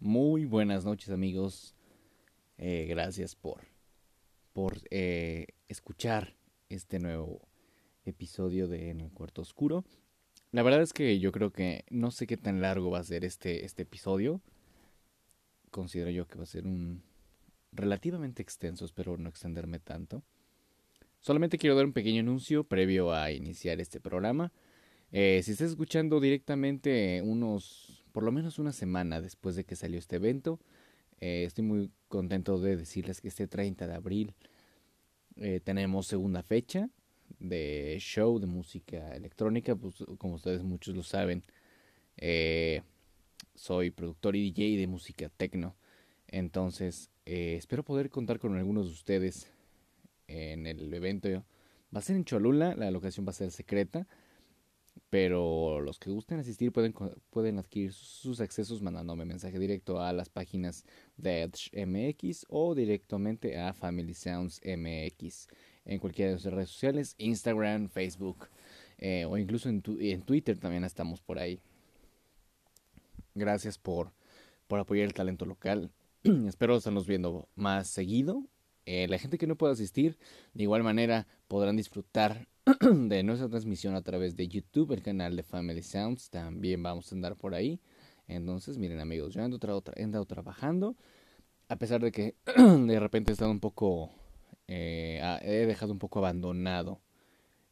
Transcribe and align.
Muy 0.00 0.44
buenas 0.44 0.84
noches 0.84 1.10
amigos. 1.10 1.74
Eh, 2.56 2.86
gracias 2.88 3.34
por, 3.34 3.64
por 4.52 4.78
eh, 4.92 5.48
escuchar 5.66 6.36
este 6.68 7.00
nuevo 7.00 7.48
episodio 8.04 8.68
de 8.68 8.90
En 8.90 9.00
el 9.00 9.10
Cuarto 9.10 9.42
Oscuro. 9.42 9.84
La 10.52 10.62
verdad 10.62 10.82
es 10.82 10.92
que 10.92 11.18
yo 11.18 11.32
creo 11.32 11.52
que 11.52 11.84
no 11.90 12.12
sé 12.12 12.28
qué 12.28 12.36
tan 12.36 12.60
largo 12.60 12.90
va 12.90 13.00
a 13.00 13.04
ser 13.04 13.24
este, 13.24 13.64
este 13.64 13.82
episodio. 13.82 14.40
Considero 15.72 16.10
yo 16.10 16.28
que 16.28 16.38
va 16.38 16.44
a 16.44 16.46
ser 16.46 16.64
un 16.64 17.02
relativamente 17.72 18.40
extenso, 18.40 18.84
espero 18.84 19.16
no 19.16 19.28
extenderme 19.28 19.80
tanto. 19.80 20.22
Solamente 21.18 21.58
quiero 21.58 21.74
dar 21.74 21.86
un 21.86 21.92
pequeño 21.92 22.20
anuncio 22.20 22.62
previo 22.62 23.12
a 23.12 23.32
iniciar 23.32 23.80
este 23.80 23.98
programa. 23.98 24.52
Eh, 25.10 25.40
si 25.42 25.50
estás 25.50 25.70
escuchando 25.70 26.20
directamente 26.20 27.20
unos 27.24 27.97
por 28.12 28.22
lo 28.22 28.32
menos 28.32 28.58
una 28.58 28.72
semana 28.72 29.20
después 29.20 29.56
de 29.56 29.64
que 29.64 29.76
salió 29.76 29.98
este 29.98 30.16
evento. 30.16 30.58
Eh, 31.20 31.44
estoy 31.44 31.64
muy 31.64 31.90
contento 32.08 32.58
de 32.58 32.76
decirles 32.76 33.20
que 33.20 33.28
este 33.28 33.48
30 33.48 33.86
de 33.86 33.94
abril 33.94 34.34
eh, 35.36 35.60
tenemos 35.62 36.06
segunda 36.06 36.42
fecha 36.42 36.88
de 37.38 37.96
show 38.00 38.38
de 38.38 38.46
música 38.46 39.14
electrónica. 39.14 39.76
Pues, 39.76 40.04
como 40.18 40.34
ustedes 40.34 40.62
muchos 40.62 40.94
lo 40.94 41.02
saben, 41.02 41.42
eh, 42.16 42.82
soy 43.54 43.90
productor 43.90 44.36
y 44.36 44.50
DJ 44.50 44.76
de 44.76 44.86
música 44.86 45.28
techno. 45.28 45.76
Entonces, 46.28 47.10
espero 47.24 47.82
poder 47.84 48.10
contar 48.10 48.38
con 48.38 48.56
algunos 48.56 48.86
de 48.86 48.92
ustedes 48.92 49.50
en 50.26 50.66
el 50.66 50.92
evento. 50.92 51.28
Va 51.94 52.00
a 52.00 52.02
ser 52.02 52.16
en 52.16 52.24
Cholula, 52.24 52.74
la 52.76 52.90
locación 52.90 53.26
va 53.26 53.30
a 53.30 53.34
ser 53.34 53.50
secreta. 53.50 54.06
Pero 55.10 55.80
los 55.80 55.98
que 55.98 56.10
gusten 56.10 56.38
asistir 56.38 56.72
pueden, 56.72 56.94
pueden 57.30 57.58
adquirir 57.58 57.92
sus 57.92 58.40
accesos 58.40 58.82
mandándome 58.82 59.24
mensaje 59.24 59.58
directo 59.58 60.00
a 60.00 60.12
las 60.12 60.28
páginas 60.28 60.84
de 61.16 61.42
Edge 61.42 61.70
MX 61.86 62.46
o 62.48 62.74
directamente 62.74 63.58
a 63.58 63.72
Family 63.72 64.14
Sounds 64.14 64.60
MX 64.64 65.48
en 65.84 65.98
cualquiera 65.98 66.28
de 66.28 66.34
nuestras 66.34 66.54
redes 66.54 66.70
sociales, 66.70 67.14
Instagram, 67.18 67.88
Facebook 67.88 68.48
eh, 68.98 69.24
o 69.24 69.38
incluso 69.38 69.68
en, 69.68 69.82
en, 70.00 70.22
Twitter 70.22 70.58
también 70.58 70.84
estamos 70.84 71.20
por 71.20 71.38
ahí. 71.38 71.60
Gracias 73.34 73.78
por, 73.78 74.12
por 74.66 74.80
apoyar 74.80 75.06
el 75.06 75.14
talento 75.14 75.46
local. 75.46 75.90
Espero 76.48 76.76
estarnos 76.76 77.06
viendo 77.06 77.48
más 77.54 77.88
seguido. 77.88 78.44
Eh, 78.86 79.06
la 79.08 79.18
gente 79.18 79.38
que 79.38 79.46
no 79.46 79.56
pueda 79.56 79.74
asistir, 79.74 80.18
de 80.54 80.62
igual 80.64 80.82
manera 80.82 81.26
podrán 81.46 81.76
disfrutar 81.76 82.48
de 82.80 83.22
nuestra 83.22 83.48
transmisión 83.48 83.94
a 83.94 84.02
través 84.02 84.36
de 84.36 84.46
YouTube, 84.46 84.92
el 84.92 85.02
canal 85.02 85.36
de 85.36 85.42
Family 85.42 85.82
Sounds, 85.82 86.28
también 86.28 86.82
vamos 86.82 87.10
a 87.10 87.14
andar 87.14 87.34
por 87.34 87.54
ahí. 87.54 87.80
Entonces, 88.26 88.76
miren 88.76 89.00
amigos, 89.00 89.32
yo 89.32 89.42
ando, 89.42 89.58
he 89.96 90.02
andado 90.02 90.26
trabajando, 90.26 90.94
a 91.68 91.76
pesar 91.76 92.02
de 92.02 92.12
que 92.12 92.34
de 92.56 93.00
repente 93.00 93.30
he 93.30 93.34
estado 93.34 93.50
un 93.50 93.60
poco, 93.60 94.10
eh, 94.66 95.22
he 95.42 95.66
dejado 95.66 95.92
un 95.92 95.98
poco 95.98 96.18
abandonado 96.18 97.00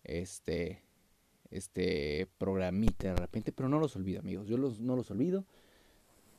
este, 0.03 0.83
este 1.51 2.27
programita 2.39 3.09
de 3.09 3.17
repente, 3.17 3.53
pero 3.53 3.69
no 3.69 3.79
los 3.79 3.97
olvido 3.97 4.21
amigos, 4.21 4.47
yo 4.47 4.57
los, 4.57 4.81
no 4.81 4.97
los 4.97 5.11
olvido, 5.11 5.45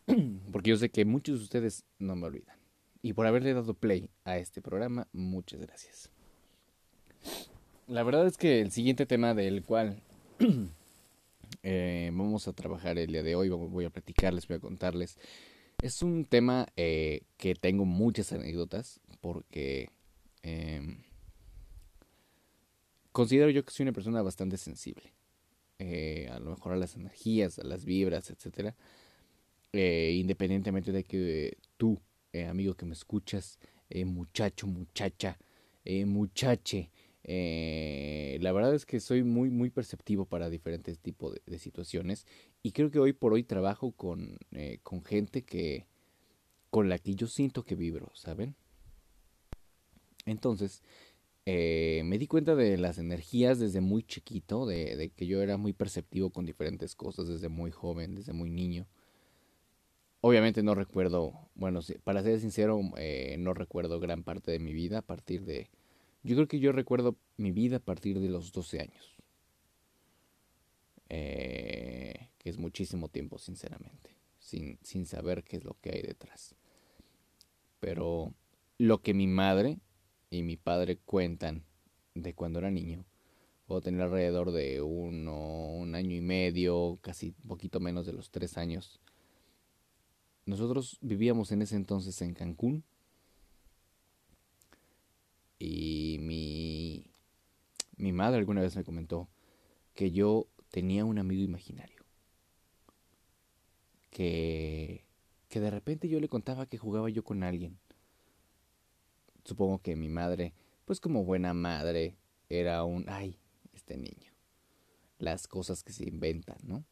porque 0.52 0.72
yo 0.72 0.78
sé 0.78 0.90
que 0.90 1.06
muchos 1.06 1.38
de 1.38 1.44
ustedes 1.44 1.86
no 2.00 2.16
me 2.16 2.26
olvidan. 2.26 2.58
Y 3.04 3.14
por 3.14 3.28
haberle 3.28 3.54
dado 3.54 3.76
play 3.76 4.10
a 4.24 4.40
este 4.40 4.64
programa, 4.64 5.08
muchas 5.14 5.62
gracias 5.62 6.10
la 7.88 8.04
verdad 8.04 8.28
es 8.28 8.38
que 8.38 8.62
el 8.62 8.72
siguiente 8.72 9.06
tema 9.06 9.34
del 9.34 9.64
cual 9.64 10.02
eh, 11.64 12.10
vamos 12.14 12.48
a 12.48 12.54
trabajar 12.54 12.98
el 12.98 13.12
día 13.12 13.24
de 13.24 13.36
hoy, 13.36 13.50
voy 13.50 13.86
a 13.86 13.90
platicarles, 13.90 14.48
voy 14.48 14.58
a 14.58 14.62
contarles, 14.62 15.18
es 15.82 16.02
un 16.02 16.26
tema 16.26 16.68
eh, 16.76 17.22
que 17.38 17.56
tengo 17.56 17.86
muchas 17.86 18.34
anécdotas 18.34 19.00
porque 19.22 19.90
em, 20.44 21.02
considero 23.12 23.50
yo 23.50 23.64
que 23.64 23.72
soy 23.72 23.84
una 23.84 23.94
persona 23.94 24.22
bastante 24.22 24.58
sensible. 24.58 25.14
Eh, 25.80 26.28
a 26.32 26.40
lo 26.40 26.50
mejor 26.50 26.74
a 26.74 26.76
las 26.76 26.96
energías, 26.96 27.60
a 27.60 27.64
las 27.64 27.86
vibras, 27.86 28.32
etcétera. 28.32 28.76
independientemente 29.74 30.92
de 30.92 31.04
que 31.04 31.58
tú, 31.78 32.02
amigo 32.50 32.74
que 32.74 32.86
me 32.86 32.94
escuchas, 32.94 33.60
muchacho, 34.06 34.66
muchacha, 34.66 35.38
muchache, 36.06 36.90
eh, 37.28 38.38
la 38.42 38.52
verdad 38.54 38.74
es 38.74 38.86
que 38.86 39.00
soy 39.00 39.24
muy, 39.24 39.50
muy 39.50 39.70
perceptivo 39.70 40.26
para 40.26 40.50
diferentes 40.50 40.98
tipos 41.00 41.36
de, 41.46 41.60
situaciones 41.60 42.26
y 42.64 42.72
creo 42.72 42.90
que 42.90 43.00
hoy 43.00 43.14
por 43.14 43.34
hoy 43.34 43.44
trabajo 43.44 43.92
con, 43.92 44.38
eh, 44.52 44.80
con 44.84 45.04
gente 45.04 45.44
que 45.44 45.86
con 46.70 46.90
la 46.90 46.98
que 47.00 47.16
yo 47.16 47.28
siento 47.28 47.64
que 47.64 47.76
vibro, 47.76 48.12
¿saben? 48.14 48.56
Entonces, 50.26 50.84
eh, 51.46 52.02
me 52.06 52.18
di 52.18 52.28
cuenta 52.28 52.56
de 52.56 52.78
las 52.78 52.98
energías 52.98 53.60
desde 53.60 53.82
muy 53.82 54.04
chiquito, 54.04 54.66
de, 54.66 54.96
de, 54.98 55.10
que 55.10 55.28
yo 55.28 55.42
era 55.42 55.58
muy 55.58 55.74
perceptivo 55.74 56.30
con 56.30 56.46
diferentes 56.46 56.96
cosas 56.96 57.28
desde 57.28 57.50
muy 57.50 57.72
joven, 57.72 58.16
desde 58.16 58.34
muy 58.34 58.50
niño. 58.50 58.88
Obviamente 60.22 60.64
no 60.64 60.76
recuerdo, 60.76 61.34
bueno, 61.56 61.80
para 62.04 62.24
ser 62.24 62.40
sincero, 62.40 62.82
eh, 62.98 63.36
no 63.40 63.54
recuerdo 63.54 64.00
gran 64.00 64.24
parte 64.24 64.52
de 64.52 64.60
mi 64.60 64.74
vida 64.74 65.00
a 65.00 65.02
partir 65.02 65.46
de 65.46 65.70
yo 66.24 66.36
creo 66.36 66.48
que 66.48 66.60
yo 66.60 66.72
recuerdo 66.72 67.16
mi 67.38 67.52
vida 67.52 67.78
a 67.78 67.80
partir 67.80 68.20
de 68.20 68.30
los 68.30 68.52
12 68.52 68.80
años. 68.80 69.16
Eh, 71.10 72.30
que 72.38 72.50
es 72.50 72.58
muchísimo 72.58 73.10
tiempo, 73.10 73.38
sinceramente. 73.38 74.16
Sin, 74.40 74.78
sin 74.84 75.06
saber 75.06 75.44
qué 75.44 75.58
es 75.58 75.64
lo 75.64 75.78
que 75.82 75.92
hay 75.92 76.02
detrás. 76.02 76.56
Pero 77.80 78.34
lo 78.78 79.02
que 79.02 79.14
mi 79.14 79.28
madre 79.28 79.80
y 80.30 80.44
mi 80.44 80.58
padre 80.58 80.98
cuentan 80.98 81.64
de 82.14 82.34
cuando 82.34 82.60
era 82.60 82.72
niño, 82.72 83.06
puedo 83.66 83.82
tener 83.82 84.02
alrededor 84.02 84.52
de 84.52 84.82
uno, 84.82 85.68
un 85.74 85.96
año 85.96 86.16
y 86.16 86.22
medio, 86.22 86.98
casi 87.02 87.36
un 87.44 87.48
poquito 87.48 87.80
menos 87.80 88.06
de 88.06 88.14
los 88.14 88.32
tres 88.32 88.58
años. 88.58 89.00
Nosotros 90.46 90.98
vivíamos 91.02 91.52
en 91.52 91.62
ese 91.62 91.76
entonces 91.76 92.22
en 92.22 92.34
Cancún, 92.34 92.84
y 95.60 96.18
mi, 96.22 97.06
mi 98.08 98.14
madre 98.14 98.38
alguna 98.38 98.62
vez 98.62 98.74
me 98.78 98.86
comentó 98.86 99.28
que 99.94 100.12
yo 100.12 100.48
tenía 100.72 101.04
un 101.04 101.20
amigo 101.20 101.44
imaginario. 101.44 102.06
Que, 104.12 105.04
que 105.50 105.60
de 105.60 105.70
repente 105.70 106.08
yo 106.08 106.22
le 106.22 106.30
contaba 106.30 106.68
que 106.68 106.78
jugaba 106.78 107.10
yo 107.10 107.26
con 107.26 107.44
alguien. 107.44 107.78
Supongo 109.44 109.82
que 109.82 109.98
mi 109.98 110.08
madre, 110.08 110.54
pues 110.86 111.02
como 111.02 111.26
buena 111.26 111.54
madre, 111.54 112.16
era 112.48 112.86
un, 112.86 113.10
ay, 113.10 113.40
este 113.74 113.98
niño. 113.98 114.32
Las 115.20 115.46
cosas 115.46 115.84
que 115.84 115.92
se 115.92 116.08
inventan, 116.08 116.60
¿no? 116.64 116.86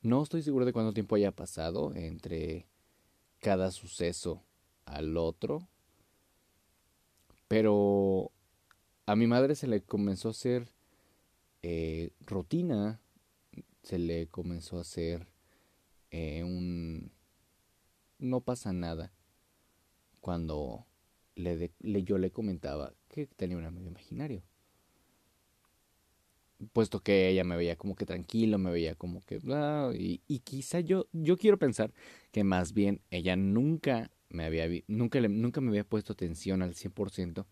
No 0.00 0.22
estoy 0.22 0.42
seguro 0.42 0.64
de 0.64 0.72
cuánto 0.72 0.92
tiempo 0.92 1.16
haya 1.16 1.32
pasado 1.32 1.92
entre 1.96 2.68
cada 3.40 3.72
suceso 3.72 4.44
al 4.84 5.16
otro, 5.16 5.68
pero 7.48 8.30
a 9.08 9.16
mi 9.16 9.26
madre 9.26 9.54
se 9.54 9.66
le 9.66 9.80
comenzó 9.80 10.28
a 10.28 10.32
hacer 10.32 10.68
eh, 11.62 12.10
rutina, 12.26 13.00
se 13.82 13.98
le 13.98 14.26
comenzó 14.26 14.76
a 14.76 14.82
hacer 14.82 15.26
eh, 16.10 16.44
un... 16.44 17.10
no 18.18 18.42
pasa 18.42 18.74
nada 18.74 19.10
cuando 20.20 20.84
le, 21.36 21.72
yo 22.04 22.18
le 22.18 22.30
comentaba 22.30 22.92
que 23.08 23.26
tenía 23.26 23.56
un 23.56 23.64
amigo 23.64 23.88
imaginario. 23.88 24.42
Puesto 26.74 27.00
que 27.00 27.30
ella 27.30 27.44
me 27.44 27.56
veía 27.56 27.76
como 27.76 27.96
que 27.96 28.04
tranquilo, 28.04 28.58
me 28.58 28.70
veía 28.70 28.94
como 28.94 29.22
que... 29.22 29.40
y, 29.98 30.20
y 30.28 30.40
quizá 30.40 30.80
yo, 30.80 31.06
yo 31.12 31.38
quiero 31.38 31.58
pensar 31.58 31.94
que 32.30 32.44
más 32.44 32.74
bien 32.74 33.00
ella 33.10 33.36
nunca 33.36 34.10
me 34.28 34.44
había 34.44 34.66
nunca, 34.86 35.18
nunca 35.20 35.62
me 35.62 35.70
había 35.70 35.84
puesto 35.84 36.12
atención 36.12 36.60
al 36.60 36.74
100% 36.74 37.46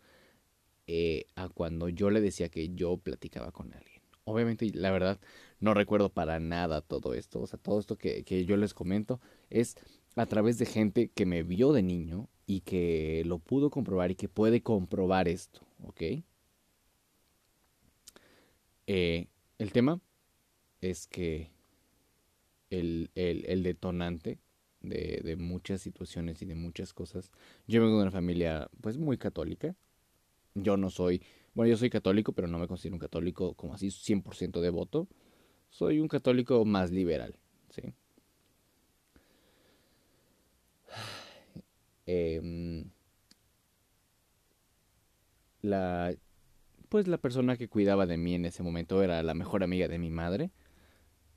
eh, 0.86 1.26
a 1.34 1.48
cuando 1.48 1.88
yo 1.88 2.10
le 2.10 2.20
decía 2.20 2.48
que 2.48 2.74
yo 2.74 2.96
platicaba 2.96 3.52
con 3.52 3.72
alguien. 3.72 4.02
Obviamente, 4.24 4.70
la 4.74 4.90
verdad, 4.90 5.20
no 5.60 5.74
recuerdo 5.74 6.08
para 6.10 6.40
nada 6.40 6.80
todo 6.80 7.14
esto. 7.14 7.40
O 7.40 7.46
sea, 7.46 7.58
todo 7.58 7.78
esto 7.78 7.96
que, 7.96 8.24
que 8.24 8.44
yo 8.44 8.56
les 8.56 8.74
comento 8.74 9.20
es 9.50 9.76
a 10.16 10.26
través 10.26 10.58
de 10.58 10.66
gente 10.66 11.08
que 11.14 11.26
me 11.26 11.42
vio 11.42 11.72
de 11.72 11.82
niño 11.82 12.28
y 12.46 12.60
que 12.60 13.22
lo 13.26 13.38
pudo 13.38 13.70
comprobar 13.70 14.10
y 14.10 14.14
que 14.14 14.28
puede 14.28 14.62
comprobar 14.62 15.28
esto, 15.28 15.60
¿ok? 15.84 16.02
Eh, 18.86 19.26
el 19.58 19.72
tema 19.72 20.00
es 20.80 21.06
que 21.06 21.50
el, 22.70 23.10
el, 23.14 23.44
el 23.46 23.62
detonante 23.62 24.38
de, 24.80 25.20
de, 25.24 25.36
muchas 25.36 25.80
situaciones 25.80 26.40
y 26.42 26.46
de 26.46 26.54
muchas 26.54 26.92
cosas. 26.92 27.32
Yo 27.66 27.82
vengo 27.82 27.96
de 27.96 28.02
una 28.02 28.10
familia 28.12 28.70
pues 28.80 28.96
muy 28.98 29.18
católica. 29.18 29.74
Yo 30.56 30.76
no 30.78 30.88
soy, 30.90 31.22
bueno, 31.54 31.70
yo 31.70 31.76
soy 31.76 31.90
católico, 31.90 32.32
pero 32.32 32.48
no 32.48 32.58
me 32.58 32.66
considero 32.66 32.94
un 32.96 33.00
católico 33.00 33.54
como 33.54 33.74
así 33.74 33.90
100% 33.90 34.60
devoto. 34.60 35.06
Soy 35.70 36.00
un 36.00 36.08
católico 36.08 36.64
más 36.64 36.90
liberal, 36.90 37.36
¿sí? 37.70 37.82
em, 42.06 42.90
la 45.60 46.14
pues 46.88 47.08
la 47.08 47.18
persona 47.18 47.56
que 47.56 47.68
cuidaba 47.68 48.06
de 48.06 48.16
mí 48.16 48.34
en 48.34 48.44
ese 48.46 48.62
momento 48.62 49.02
era 49.02 49.22
la 49.22 49.34
mejor 49.34 49.62
amiga 49.64 49.88
de 49.88 49.98
mi 49.98 50.10
madre, 50.10 50.52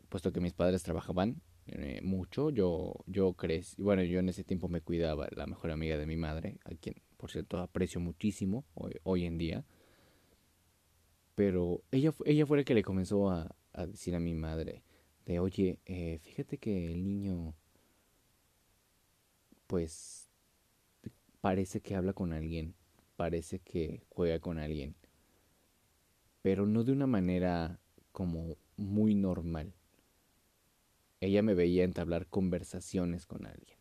puesto 0.10 0.31
que 0.31 0.39
mis 0.39 0.54
padres 0.54 0.83
trabajaban 0.83 1.42
eh, 1.68 2.01
mucho, 2.04 2.50
yo 2.51 2.94
yo 3.07 3.33
crecí, 3.33 3.81
bueno, 3.81 4.04
yo 4.04 4.19
en 4.19 4.30
ese 4.30 4.44
tiempo 4.44 4.69
me 4.69 4.81
cuidaba 4.81 5.27
la 5.31 5.48
mejor 5.48 5.71
amiga 5.71 5.98
de 5.98 6.06
mi 6.06 6.18
madre, 6.18 6.60
a 6.66 6.69
quien 6.75 6.95
por 7.19 7.31
cierto 7.31 7.57
aprecio 7.57 8.00
muchísimo 8.00 8.63
hoy, 9.04 9.25
en 9.25 9.38
día. 9.38 9.66
Pero 11.36 11.83
ella, 11.92 12.13
ella 12.25 12.45
fue 12.45 12.60
la 12.60 12.63
que 12.63 12.74
le 12.74 12.81
comenzó 12.81 13.30
a, 13.30 13.54
a 13.74 13.86
decir 13.86 14.16
a 14.16 14.21
mi 14.21 14.33
madre 14.33 14.83
de, 15.25 15.39
oye, 15.39 15.80
eh, 15.86 16.18
fíjate 16.24 16.57
que 16.57 16.86
el 16.86 17.04
niño, 17.04 17.54
pues, 19.68 20.30
parece 21.42 21.81
que 21.81 21.95
habla 21.95 22.13
con 22.13 22.31
alguien, 22.31 22.74
parece 23.18 23.60
que 23.60 24.01
juega 24.10 24.39
con 24.39 24.57
alguien, 24.57 24.95
pero 26.42 26.66
no 26.66 26.86
de 26.86 26.94
una 26.94 27.06
manera 27.06 27.81
como 28.13 28.56
muy 28.77 29.13
normal. 29.13 29.74
Ella 31.19 31.44
me 31.44 31.54
veía 31.54 31.83
entablar 31.83 32.27
conversaciones 32.27 33.25
con 33.25 33.45
alguien. 33.45 33.77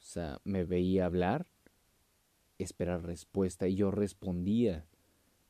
O 0.00 0.02
sea, 0.02 0.40
me 0.44 0.64
veía 0.64 1.04
hablar, 1.04 1.46
esperar 2.62 3.02
respuesta 3.02 3.68
y 3.68 3.74
yo 3.74 3.90
respondía 3.90 4.86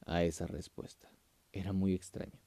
a 0.06 0.24
esa 0.24 0.46
respuesta. 0.46 1.10
Era 1.52 1.72
muy 1.72 1.94
extraño. 1.94 2.38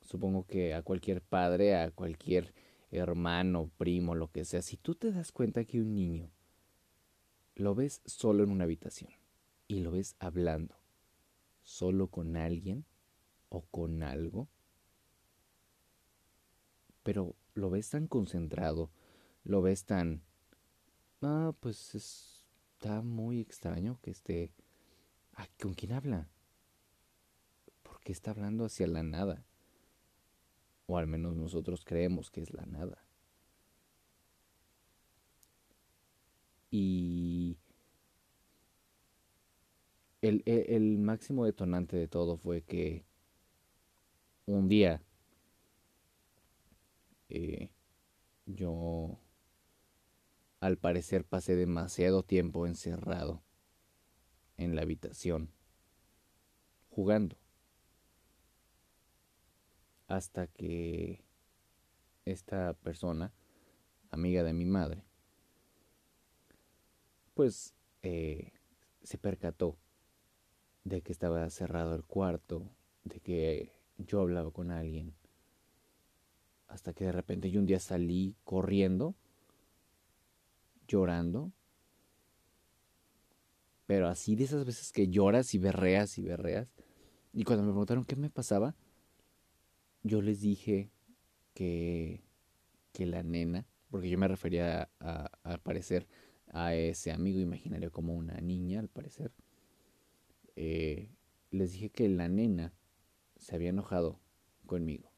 Supongo 0.00 0.46
que 0.46 0.74
a 0.74 0.82
cualquier 0.82 1.20
padre, 1.22 1.76
a 1.76 1.90
cualquier 1.90 2.54
hermano, 2.90 3.70
primo, 3.76 4.14
lo 4.14 4.30
que 4.30 4.44
sea, 4.44 4.62
si 4.62 4.76
tú 4.76 4.94
te 4.94 5.12
das 5.12 5.32
cuenta 5.32 5.64
que 5.64 5.80
un 5.80 5.94
niño 5.94 6.30
lo 7.54 7.74
ves 7.74 8.00
solo 8.06 8.44
en 8.44 8.50
una 8.50 8.64
habitación 8.64 9.10
y 9.66 9.80
lo 9.80 9.90
ves 9.90 10.16
hablando 10.18 10.76
solo 11.62 12.06
con 12.08 12.36
alguien 12.36 12.86
o 13.50 13.62
con 13.62 14.02
algo, 14.02 14.48
pero 17.02 17.34
lo 17.54 17.68
ves 17.68 17.90
tan 17.90 18.06
concentrado, 18.06 18.90
lo 19.44 19.60
ves 19.60 19.84
tan... 19.84 20.22
Ah, 21.20 21.52
pues 21.60 21.94
está 22.78 23.02
muy 23.02 23.40
extraño 23.40 23.98
que 24.02 24.12
esté... 24.12 24.52
¿Con 25.60 25.74
quién 25.74 25.92
habla? 25.92 26.28
¿Por 27.82 27.98
qué 28.00 28.12
está 28.12 28.30
hablando 28.30 28.64
hacia 28.64 28.86
la 28.86 29.02
nada? 29.02 29.44
O 30.86 30.96
al 30.96 31.08
menos 31.08 31.34
nosotros 31.34 31.84
creemos 31.84 32.30
que 32.30 32.40
es 32.40 32.52
la 32.52 32.66
nada. 32.66 33.04
Y 36.70 37.56
el, 40.22 40.44
el, 40.46 40.98
máximo 40.98 41.46
detonante 41.46 41.96
de 41.96 42.06
todo 42.06 42.36
fue 42.36 42.62
que 42.62 43.04
un 44.46 44.68
día 44.68 45.02
eh, 47.28 47.70
yo 48.46 49.18
al 50.60 50.76
parecer 50.76 51.24
pasé 51.24 51.56
demasiado 51.56 52.22
tiempo 52.22 52.66
encerrado 52.66 53.42
en 54.56 54.74
la 54.74 54.82
habitación 54.82 55.50
jugando 56.90 57.36
hasta 60.08 60.46
que 60.46 61.22
esta 62.24 62.72
persona, 62.74 63.32
amiga 64.10 64.42
de 64.42 64.52
mi 64.52 64.64
madre, 64.64 65.04
pues 67.34 67.74
eh, 68.02 68.52
se 69.02 69.18
percató 69.18 69.78
de 70.84 71.02
que 71.02 71.12
estaba 71.12 71.48
cerrado 71.50 71.94
el 71.94 72.04
cuarto, 72.04 72.68
de 73.04 73.20
que 73.20 73.72
yo 73.98 74.20
hablaba 74.20 74.50
con 74.50 74.70
alguien, 74.70 75.14
hasta 76.66 76.92
que 76.94 77.04
de 77.04 77.12
repente 77.12 77.50
yo 77.50 77.60
un 77.60 77.66
día 77.66 77.80
salí 77.80 78.34
corriendo, 78.44 79.14
llorando, 80.88 81.52
pero 83.86 84.08
así 84.08 84.34
de 84.34 84.44
esas 84.44 84.64
veces 84.64 84.90
que 84.90 85.08
lloras 85.08 85.54
y 85.54 85.58
berreas 85.58 86.18
y 86.18 86.22
berreas, 86.22 86.68
y 87.32 87.44
cuando 87.44 87.62
me 87.62 87.70
preguntaron 87.70 88.04
qué 88.04 88.16
me 88.16 88.30
pasaba, 88.30 88.74
yo 90.02 90.20
les 90.22 90.40
dije 90.40 90.90
que, 91.54 92.24
que 92.92 93.06
la 93.06 93.22
nena, 93.22 93.66
porque 93.90 94.08
yo 94.08 94.18
me 94.18 94.28
refería 94.28 94.90
a, 94.98 95.30
al 95.42 95.60
parecer 95.60 96.08
a 96.50 96.74
ese 96.74 97.12
amigo 97.12 97.40
imaginario 97.40 97.92
como 97.92 98.14
una 98.14 98.40
niña, 98.40 98.80
al 98.80 98.88
parecer, 98.88 99.32
eh, 100.56 101.10
les 101.50 101.72
dije 101.72 101.90
que 101.90 102.08
la 102.08 102.28
nena 102.28 102.72
se 103.36 103.54
había 103.54 103.70
enojado 103.70 104.20
conmigo 104.66 105.12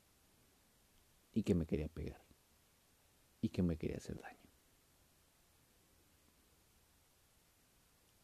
y 1.32 1.42
que 1.42 1.54
me 1.54 1.66
quería 1.66 1.88
pegar 1.88 2.22
y 3.40 3.48
que 3.48 3.62
me 3.62 3.76
quería 3.76 3.96
hacer 3.96 4.20
daño. 4.20 4.39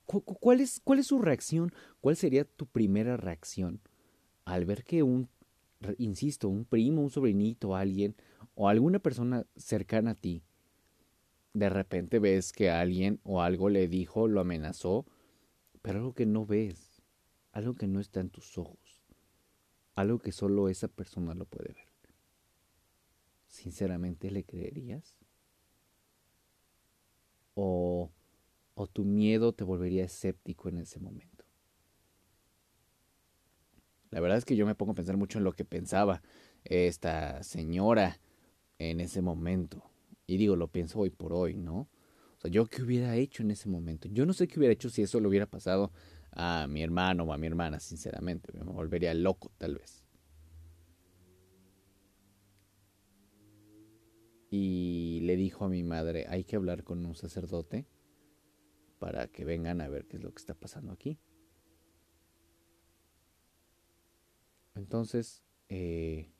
¿Cuál 0.06 0.60
es, 0.60 0.80
¿Cuál 0.82 1.00
es 1.00 1.06
su 1.08 1.20
reacción? 1.20 1.72
¿Cuál 2.00 2.16
sería 2.16 2.44
tu 2.44 2.66
primera 2.66 3.16
reacción 3.16 3.80
al 4.44 4.64
ver 4.64 4.84
que 4.84 5.02
un 5.02 5.28
insisto, 5.98 6.48
un 6.48 6.64
primo, 6.64 7.02
un 7.02 7.10
sobrinito, 7.10 7.76
alguien 7.76 8.16
o 8.54 8.68
alguna 8.68 8.98
persona 8.98 9.46
cercana 9.56 10.12
a 10.12 10.14
ti, 10.14 10.42
de 11.52 11.68
repente 11.68 12.18
ves 12.18 12.52
que 12.52 12.70
alguien 12.70 13.20
o 13.24 13.42
algo 13.42 13.68
le 13.68 13.88
dijo, 13.88 14.28
lo 14.28 14.40
amenazó, 14.40 15.06
pero 15.82 15.98
algo 15.98 16.14
que 16.14 16.26
no 16.26 16.46
ves, 16.46 17.02
algo 17.52 17.74
que 17.74 17.86
no 17.86 18.00
está 18.00 18.20
en 18.20 18.30
tus 18.30 18.58
ojos, 18.58 19.04
algo 19.94 20.18
que 20.18 20.32
solo 20.32 20.68
esa 20.68 20.88
persona 20.88 21.34
lo 21.34 21.44
puede 21.46 21.72
ver. 21.72 21.88
¿Sinceramente 23.46 24.30
le 24.30 24.44
creerías? 24.44 25.18
¿O, 27.54 28.10
o 28.76 28.86
tu 28.86 29.04
miedo 29.04 29.54
te 29.54 29.64
volvería 29.64 30.04
escéptico 30.04 30.68
en 30.68 30.78
ese 30.78 31.00
momento? 31.00 31.44
La 34.10 34.20
verdad 34.20 34.38
es 34.38 34.44
que 34.44 34.54
yo 34.54 34.66
me 34.66 34.74
pongo 34.74 34.92
a 34.92 34.94
pensar 34.94 35.16
mucho 35.16 35.38
en 35.38 35.44
lo 35.44 35.52
que 35.52 35.64
pensaba 35.64 36.22
esta 36.64 37.42
señora 37.42 38.20
en 38.78 39.00
ese 39.00 39.22
momento. 39.22 39.82
Y 40.26 40.36
digo, 40.36 40.56
lo 40.56 40.68
pienso 40.68 41.00
hoy 41.00 41.10
por 41.10 41.32
hoy, 41.32 41.54
¿no? 41.54 41.88
O 42.36 42.40
sea, 42.40 42.50
yo 42.50 42.66
qué 42.66 42.82
hubiera 42.82 43.16
hecho 43.16 43.42
en 43.42 43.50
ese 43.50 43.68
momento. 43.68 44.08
Yo 44.08 44.26
no 44.26 44.34
sé 44.34 44.46
qué 44.46 44.58
hubiera 44.58 44.74
hecho 44.74 44.90
si 44.90 45.02
eso 45.02 45.20
le 45.20 45.28
hubiera 45.28 45.46
pasado 45.46 45.90
a 46.32 46.66
mi 46.68 46.82
hermano 46.82 47.24
o 47.24 47.32
a 47.32 47.38
mi 47.38 47.46
hermana, 47.46 47.80
sinceramente. 47.80 48.52
Me 48.52 48.60
volvería 48.60 49.14
loco, 49.14 49.52
tal 49.56 49.76
vez. 49.76 50.04
Y 54.50 55.20
le 55.22 55.36
dijo 55.36 55.64
a 55.64 55.68
mi 55.68 55.82
madre, 55.82 56.26
hay 56.28 56.44
que 56.44 56.56
hablar 56.56 56.84
con 56.84 57.04
un 57.06 57.14
sacerdote 57.14 57.86
para 58.98 59.28
que 59.28 59.44
vengan 59.44 59.80
a 59.80 59.88
ver 59.88 60.06
qué 60.06 60.16
es 60.16 60.22
lo 60.22 60.32
que 60.32 60.40
está 60.40 60.54
pasando 60.54 60.92
aquí. 60.92 61.18
Entonces, 64.74 65.42
eh, 65.68 66.30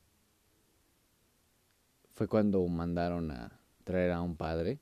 fue 2.12 2.28
cuando 2.28 2.66
mandaron 2.68 3.30
a 3.30 3.60
traer 3.84 4.12
a 4.12 4.22
un 4.22 4.36
padre. 4.36 4.80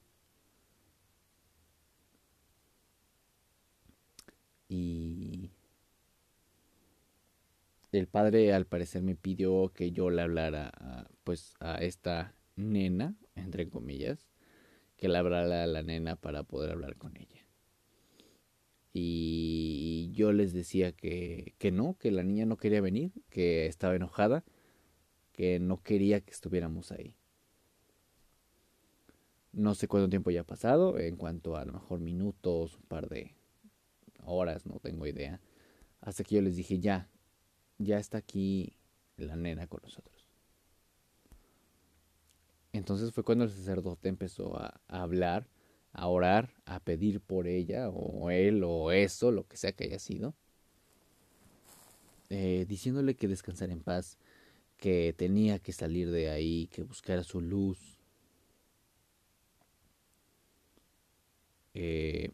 Y 4.68 5.52
el 7.92 8.08
padre 8.08 8.52
al 8.52 8.66
parecer 8.66 9.02
me 9.02 9.14
pidió 9.14 9.72
que 9.72 9.92
yo 9.92 10.10
le 10.10 10.22
hablara 10.22 10.72
a, 10.74 11.08
pues 11.22 11.54
a 11.60 11.76
esta 11.76 12.34
nena, 12.56 13.14
entre 13.36 13.68
comillas, 13.68 14.26
que 14.96 15.08
le 15.08 15.18
hablara 15.18 15.62
a 15.62 15.66
la 15.66 15.82
nena 15.82 16.16
para 16.16 16.42
poder 16.42 16.72
hablar 16.72 16.96
con 16.96 17.16
ella 17.16 17.43
y 18.96 20.12
yo 20.12 20.32
les 20.32 20.52
decía 20.52 20.92
que, 20.92 21.56
que 21.58 21.72
no, 21.72 21.98
que 21.98 22.12
la 22.12 22.22
niña 22.22 22.46
no 22.46 22.56
quería 22.56 22.80
venir, 22.80 23.12
que 23.28 23.66
estaba 23.66 23.96
enojada, 23.96 24.44
que 25.32 25.58
no 25.58 25.82
quería 25.82 26.20
que 26.20 26.30
estuviéramos 26.30 26.92
ahí. 26.92 27.16
No 29.52 29.74
sé 29.74 29.88
cuánto 29.88 30.08
tiempo 30.08 30.30
ya 30.30 30.42
ha 30.42 30.46
pasado, 30.46 30.96
en 31.00 31.16
cuanto 31.16 31.56
a, 31.56 31.64
lo 31.64 31.72
mejor 31.72 31.98
minutos, 31.98 32.76
un 32.76 32.82
par 32.82 33.08
de 33.08 33.34
horas, 34.22 34.64
no 34.64 34.78
tengo 34.78 35.08
idea. 35.08 35.40
Hasta 36.00 36.22
que 36.22 36.36
yo 36.36 36.40
les 36.42 36.54
dije, 36.54 36.78
ya, 36.78 37.10
ya 37.78 37.98
está 37.98 38.18
aquí 38.18 38.76
la 39.16 39.34
nena 39.34 39.66
con 39.66 39.80
nosotros. 39.82 40.28
Entonces 42.72 43.10
fue 43.10 43.24
cuando 43.24 43.42
el 43.42 43.50
sacerdote 43.50 44.08
empezó 44.08 44.56
a 44.56 44.80
hablar 44.86 45.48
a 45.94 46.08
orar, 46.08 46.52
a 46.66 46.80
pedir 46.80 47.20
por 47.20 47.46
ella, 47.46 47.88
o 47.88 48.30
él, 48.30 48.62
o 48.64 48.92
eso, 48.92 49.30
lo 49.30 49.46
que 49.46 49.56
sea 49.56 49.72
que 49.72 49.84
haya 49.84 49.98
sido, 49.98 50.34
eh, 52.30 52.66
diciéndole 52.68 53.14
que 53.16 53.28
descansara 53.28 53.72
en 53.72 53.80
paz, 53.80 54.18
que 54.76 55.14
tenía 55.16 55.58
que 55.60 55.72
salir 55.72 56.10
de 56.10 56.30
ahí, 56.30 56.68
que 56.68 56.82
buscara 56.82 57.22
su 57.22 57.40
luz. 57.40 57.78
Eh, 61.74 62.32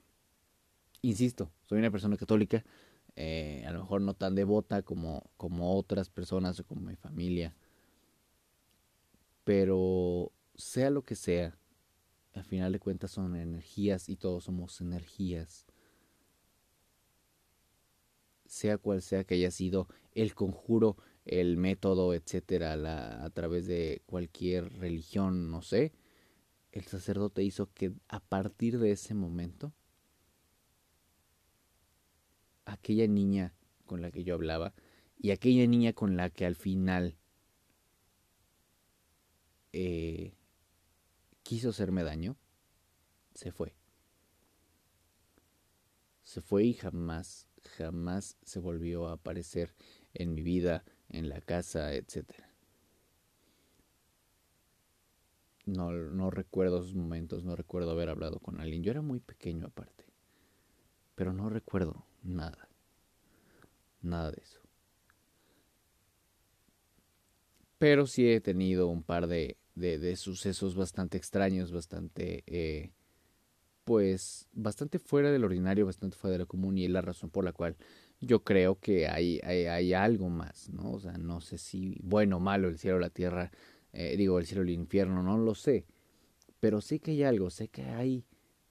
insisto, 1.02 1.50
soy 1.66 1.78
una 1.78 1.90
persona 1.90 2.16
católica, 2.16 2.64
eh, 3.16 3.64
a 3.66 3.72
lo 3.72 3.80
mejor 3.80 4.00
no 4.00 4.14
tan 4.14 4.34
devota 4.34 4.82
como, 4.82 5.30
como 5.36 5.76
otras 5.76 6.08
personas 6.08 6.58
o 6.60 6.64
como 6.64 6.80
mi 6.80 6.96
familia, 6.96 7.54
pero 9.44 10.32
sea 10.54 10.90
lo 10.90 11.04
que 11.04 11.14
sea, 11.14 11.58
al 12.34 12.44
final 12.44 12.72
de 12.72 12.78
cuentas 12.78 13.10
son 13.10 13.36
energías 13.36 14.08
y 14.08 14.16
todos 14.16 14.44
somos 14.44 14.80
energías. 14.80 15.66
Sea 18.46 18.78
cual 18.78 19.02
sea 19.02 19.24
que 19.24 19.34
haya 19.34 19.50
sido 19.50 19.88
el 20.12 20.34
conjuro, 20.34 20.96
el 21.24 21.56
método, 21.56 22.14
etcétera, 22.14 22.76
la, 22.76 23.24
a 23.24 23.30
través 23.30 23.66
de 23.66 24.02
cualquier 24.06 24.72
religión, 24.78 25.50
no 25.50 25.62
sé, 25.62 25.92
el 26.72 26.84
sacerdote 26.84 27.42
hizo 27.42 27.72
que 27.72 27.92
a 28.08 28.20
partir 28.20 28.78
de 28.78 28.92
ese 28.92 29.14
momento 29.14 29.72
aquella 32.64 33.06
niña 33.06 33.54
con 33.86 34.02
la 34.02 34.10
que 34.10 34.22
yo 34.22 34.34
hablaba 34.34 34.72
y 35.18 35.32
aquella 35.32 35.66
niña 35.66 35.92
con 35.92 36.16
la 36.16 36.30
que 36.30 36.46
al 36.46 36.54
final 36.54 37.16
eh, 39.72 40.32
quiso 41.50 41.70
hacerme 41.70 42.04
daño, 42.04 42.36
se 43.34 43.50
fue. 43.50 43.74
Se 46.22 46.42
fue 46.42 46.62
y 46.62 46.74
jamás, 46.74 47.48
jamás 47.76 48.36
se 48.44 48.60
volvió 48.60 49.08
a 49.08 49.14
aparecer 49.14 49.74
en 50.14 50.32
mi 50.32 50.44
vida, 50.44 50.84
en 51.08 51.28
la 51.28 51.40
casa, 51.40 51.92
etc. 51.92 52.34
No, 55.66 55.90
no 55.90 56.30
recuerdo 56.30 56.78
esos 56.78 56.94
momentos, 56.94 57.42
no 57.42 57.56
recuerdo 57.56 57.90
haber 57.90 58.10
hablado 58.10 58.38
con 58.38 58.60
alguien. 58.60 58.84
Yo 58.84 58.92
era 58.92 59.02
muy 59.02 59.18
pequeño 59.18 59.66
aparte, 59.66 60.04
pero 61.16 61.32
no 61.32 61.50
recuerdo 61.50 62.06
nada. 62.22 62.68
Nada 64.02 64.30
de 64.30 64.40
eso. 64.40 64.60
Pero 67.78 68.06
sí 68.06 68.30
he 68.30 68.40
tenido 68.40 68.86
un 68.86 69.02
par 69.02 69.26
de, 69.26 69.56
de, 69.80 70.16
sucesos 70.16 70.74
bastante 70.74 71.18
extraños, 71.18 71.72
bastante, 71.72 72.44
eh, 72.46 72.92
pues, 73.84 74.48
bastante 74.52 74.98
fuera 74.98 75.32
del 75.32 75.44
ordinario, 75.44 75.86
bastante 75.86 76.16
fuera 76.16 76.32
de 76.32 76.38
lo 76.38 76.46
común 76.46 76.78
y 76.78 76.84
es 76.84 76.90
la 76.90 77.02
razón 77.02 77.30
por 77.30 77.44
la 77.44 77.52
cual 77.52 77.76
yo 78.20 78.44
creo 78.44 78.78
que 78.78 79.08
hay, 79.08 79.40
hay, 79.42 79.66
hay 79.66 79.94
algo 79.94 80.28
más, 80.28 80.68
¿no? 80.70 80.92
O 80.92 81.00
sea, 81.00 81.12
no 81.12 81.40
sé 81.40 81.58
si 81.58 81.98
bueno 82.02 82.36
o 82.36 82.40
malo 82.40 82.68
el 82.68 82.78
cielo 82.78 82.98
o 82.98 83.00
la 83.00 83.10
tierra, 83.10 83.50
eh, 83.92 84.16
digo, 84.16 84.38
el 84.38 84.46
cielo 84.46 84.60
o 84.60 84.64
el 84.64 84.70
infierno, 84.70 85.22
no 85.22 85.38
lo 85.38 85.54
sé, 85.54 85.86
pero 86.60 86.80
sé 86.80 87.00
que 87.00 87.12
hay 87.12 87.22
algo, 87.24 87.50
sé 87.50 87.68
que 87.68 87.84
hay 87.84 88.24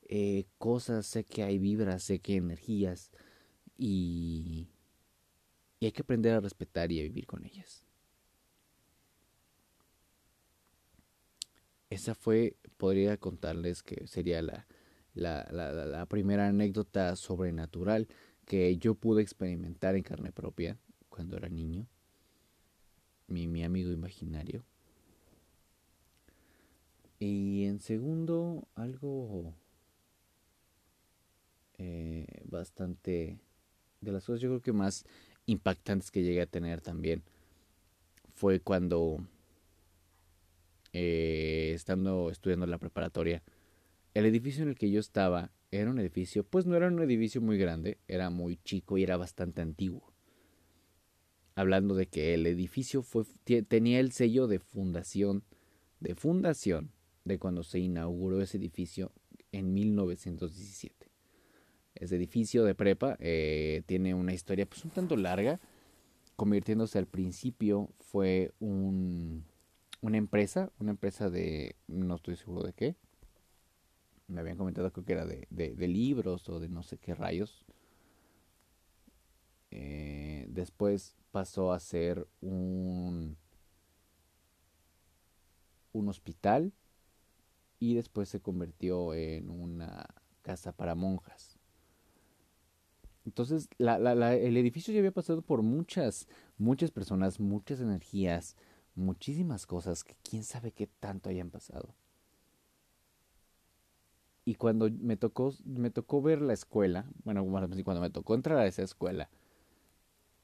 eh, 0.04 0.46
cosas, 0.58 1.06
sé 1.08 1.24
que 1.24 1.44
hay 1.44 1.58
vibras, 1.58 2.04
sé 2.04 2.20
que 2.20 2.34
hay 2.34 2.38
energías 2.38 3.12
y, 3.78 4.70
y 5.80 5.86
hay 5.86 5.92
que 5.92 6.04
aprender 6.04 6.36
a 6.36 6.40
respetar 6.40 6.92
y 6.92 7.00
a 7.00 7.04
vivir 7.04 7.26
con 7.26 7.44
ellas. 7.46 7.89
Esa 11.90 12.14
fue, 12.14 12.56
podría 12.78 13.18
contarles 13.18 13.82
que 13.82 14.06
sería 14.08 14.42
la, 14.42 14.68
la, 15.14 15.44
la, 15.52 16.06
primera 16.06 16.48
anécdota 16.48 17.16
sobrenatural 17.16 18.08
que 18.46 18.78
yo 18.78 18.96
pude 18.96 19.22
experimentar 19.22 19.96
en 19.96 20.04
carne 20.04 20.32
propia 20.32 20.78
cuando 21.10 21.38
era 21.38 21.50
niño. 21.50 21.88
Mi, 23.28 23.48
mi 23.48 23.64
amigo 23.64 23.92
imaginario. 23.92 24.64
Y 27.20 27.66
en 27.66 27.80
segundo, 27.82 28.68
algo 28.76 29.54
eh, 31.78 32.26
bastante... 32.46 33.40
De 34.02 34.12
las 34.14 34.26
cosas 34.26 34.40
yo 34.40 34.50
creo 34.50 34.62
que 34.62 34.72
más 34.72 35.06
impactantes 35.46 36.10
que 36.12 36.24
llegué 36.24 36.42
a 36.42 36.46
tener 36.46 36.80
también 36.80 37.22
fue 38.34 38.62
cuando 38.62 39.28
eh, 40.94 41.72
estando 41.76 42.30
estudiando 42.30 42.66
la 42.66 42.78
preparatoria, 42.78 43.44
el 44.14 44.26
edificio 44.26 44.64
en 44.64 44.70
el 44.70 44.76
que 44.76 44.92
yo 44.92 45.00
estaba 45.00 45.52
era 45.72 45.90
un 45.90 46.00
edificio, 46.00 46.44
pues 46.44 46.66
no 46.66 46.76
era 46.76 46.88
un 46.88 47.02
edificio 47.02 47.42
muy 47.42 47.58
grande, 47.58 48.00
era 48.08 48.30
muy 48.30 48.58
chico 48.58 48.98
y 48.98 49.04
era 49.04 49.18
bastante 49.18 49.62
antiguo. 49.62 50.14
Hablando 51.56 51.96
de 51.96 52.08
que 52.08 52.34
el 52.34 52.46
edificio 52.48 53.06
tenía 53.68 54.00
el 54.00 54.12
sello 54.12 54.48
de 54.48 54.60
fundación, 54.60 55.44
de 56.00 56.16
fundación, 56.16 56.92
de 57.26 57.38
cuando 57.38 57.64
se 57.64 57.80
inauguró 57.80 58.42
ese 58.42 58.58
edificio 58.58 59.12
en 59.52 59.74
1917. 59.74 61.12
Ese 61.96 62.16
edificio 62.16 62.64
de 62.64 62.76
prepa 62.76 63.18
eh, 63.20 63.84
tiene 63.86 64.14
una 64.14 64.34
historia 64.34 64.66
pues 64.66 64.84
un 64.86 64.92
tanto 64.92 65.18
larga, 65.18 65.60
convirtiéndose 66.36 66.98
al 66.98 67.08
principio 67.08 67.90
fue 68.00 68.54
un 68.60 69.44
una 70.02 70.18
empresa, 70.18 70.72
una 70.80 70.92
empresa 70.92 71.30
de, 71.30 71.76
no 71.88 72.16
estoy 72.16 72.36
seguro 72.36 72.64
de 72.64 72.74
qué, 72.74 72.96
me 74.28 74.42
habían 74.42 74.58
comentado 74.58 74.92
creo 74.92 75.06
que 75.06 75.14
era 75.14 75.26
de, 75.26 75.48
de, 75.50 75.88
libros 75.88 76.48
o 76.50 76.60
de 76.60 76.70
no 76.70 76.84
sé 76.84 76.98
qué 76.98 77.16
rayos. 77.16 77.66
Eh, 79.72 80.46
después 80.50 81.16
pasó 81.32 81.74
a 81.74 81.80
ser 81.80 82.28
un, 82.42 83.38
un 85.94 86.10
hospital 86.10 86.74
y 87.80 87.96
después 87.96 88.30
se 88.30 88.40
convirtió 88.40 89.14
en 89.14 89.50
una 89.50 90.06
casa 90.44 90.74
para 90.74 90.96
monjas. 90.96 91.58
Entonces, 93.26 93.70
la, 93.78 94.00
la, 94.00 94.16
la, 94.16 94.36
el 94.36 94.58
edificio 94.58 94.94
ya 94.94 95.00
había 95.00 95.12
pasado 95.12 95.42
por 95.42 95.62
muchas, 95.62 96.28
muchas 96.58 96.92
personas, 96.92 97.40
muchas 97.40 97.80
energías, 97.80 98.56
muchísimas 99.00 99.66
cosas 99.66 100.04
que 100.04 100.16
quién 100.24 100.44
sabe 100.44 100.72
qué 100.72 100.88
tanto 100.88 101.30
hayan 101.30 101.50
pasado. 101.50 101.96
Y 104.46 104.56
cuando 104.56 104.90
me 104.90 105.18
tocó, 105.18 105.54
me 105.66 105.92
tocó 105.92 106.22
ver 106.22 106.42
la 106.42 106.54
escuela, 106.54 107.06
bueno, 107.24 107.46
cuando 107.84 108.02
me 108.02 108.10
tocó 108.10 108.36
entrar 108.36 108.58
a 108.58 108.66
esa 108.66 108.84
escuela, 108.84 109.30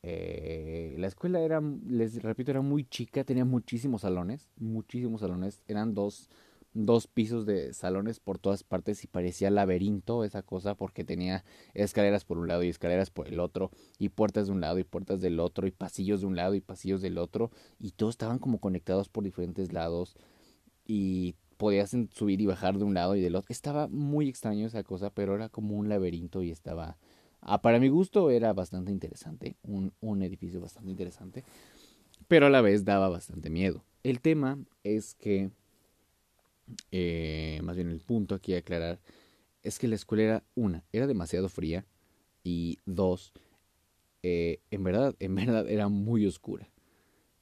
eh, 0.03 0.95
la 0.99 1.07
escuela 1.07 1.39
era, 1.41 1.59
les 1.87 2.21
repito, 2.21 2.51
era 2.51 2.61
muy 2.61 2.85
chica, 2.85 3.23
tenía 3.23 3.45
muchísimos 3.45 4.01
salones, 4.01 4.47
muchísimos 4.57 5.21
salones, 5.21 5.63
eran 5.67 5.95
dos, 5.95 6.29
dos 6.75 7.07
pisos 7.07 7.45
de 7.45 7.73
salones 7.73 8.19
por 8.19 8.37
todas 8.37 8.63
partes 8.63 9.03
y 9.03 9.07
parecía 9.07 9.49
laberinto 9.49 10.25
esa 10.25 10.43
cosa 10.43 10.75
porque 10.75 11.05
tenía 11.05 11.45
escaleras 11.73 12.25
por 12.25 12.37
un 12.37 12.49
lado 12.49 12.63
y 12.63 12.69
escaleras 12.69 13.09
por 13.09 13.29
el 13.29 13.39
otro 13.39 13.71
y 13.97 14.09
puertas 14.09 14.47
de 14.47 14.53
un 14.53 14.61
lado 14.61 14.77
y 14.77 14.83
puertas 14.83 15.21
del 15.21 15.39
otro 15.39 15.67
y 15.67 15.71
pasillos 15.71 16.19
de 16.19 16.27
un 16.27 16.35
lado 16.35 16.53
y 16.53 16.61
pasillos 16.61 17.01
del 17.01 17.17
otro 17.17 17.49
y 17.79 17.91
todos 17.91 18.13
estaban 18.13 18.39
como 18.39 18.59
conectados 18.59 19.07
por 19.07 19.23
diferentes 19.23 19.71
lados 19.71 20.17
y 20.85 21.35
podías 21.55 21.95
subir 22.11 22.41
y 22.41 22.45
bajar 22.45 22.77
de 22.77 22.83
un 22.83 22.93
lado 22.93 23.15
y 23.15 23.21
del 23.21 23.37
otro. 23.37 23.53
Estaba 23.53 23.87
muy 23.87 24.27
extraño 24.27 24.67
esa 24.67 24.83
cosa, 24.83 25.09
pero 25.09 25.33
era 25.33 25.47
como 25.47 25.75
un 25.77 25.87
laberinto 25.87 26.43
y 26.43 26.51
estaba... 26.51 26.97
Ah, 27.39 27.61
para 27.61 27.79
mi 27.79 27.87
gusto 27.87 28.31
era 28.31 28.51
bastante 28.51 28.91
interesante, 28.91 29.55
un, 29.63 29.93
un 30.01 30.23
edificio 30.23 30.59
bastante 30.59 30.91
interesante, 30.91 31.43
pero 32.27 32.47
a 32.47 32.49
la 32.49 32.61
vez 32.61 32.83
daba 32.83 33.07
bastante 33.07 33.49
miedo. 33.49 33.85
El 34.03 34.19
tema 34.19 34.57
es 34.83 35.13
que 35.13 35.51
eh, 36.91 37.59
más 37.63 37.75
bien 37.75 37.89
el 37.89 38.01
punto 38.01 38.35
aquí 38.35 38.53
a 38.53 38.59
aclarar, 38.59 38.99
es 39.63 39.79
que 39.79 39.87
la 39.87 39.95
escuela 39.95 40.23
era, 40.23 40.43
una, 40.55 40.83
era 40.91 41.07
demasiado 41.07 41.49
fría 41.49 41.85
y 42.43 42.79
dos, 42.85 43.33
eh, 44.23 44.59
en 44.71 44.83
verdad, 44.83 45.15
en 45.19 45.35
verdad 45.35 45.69
era 45.69 45.87
muy 45.87 46.25
oscura. 46.25 46.69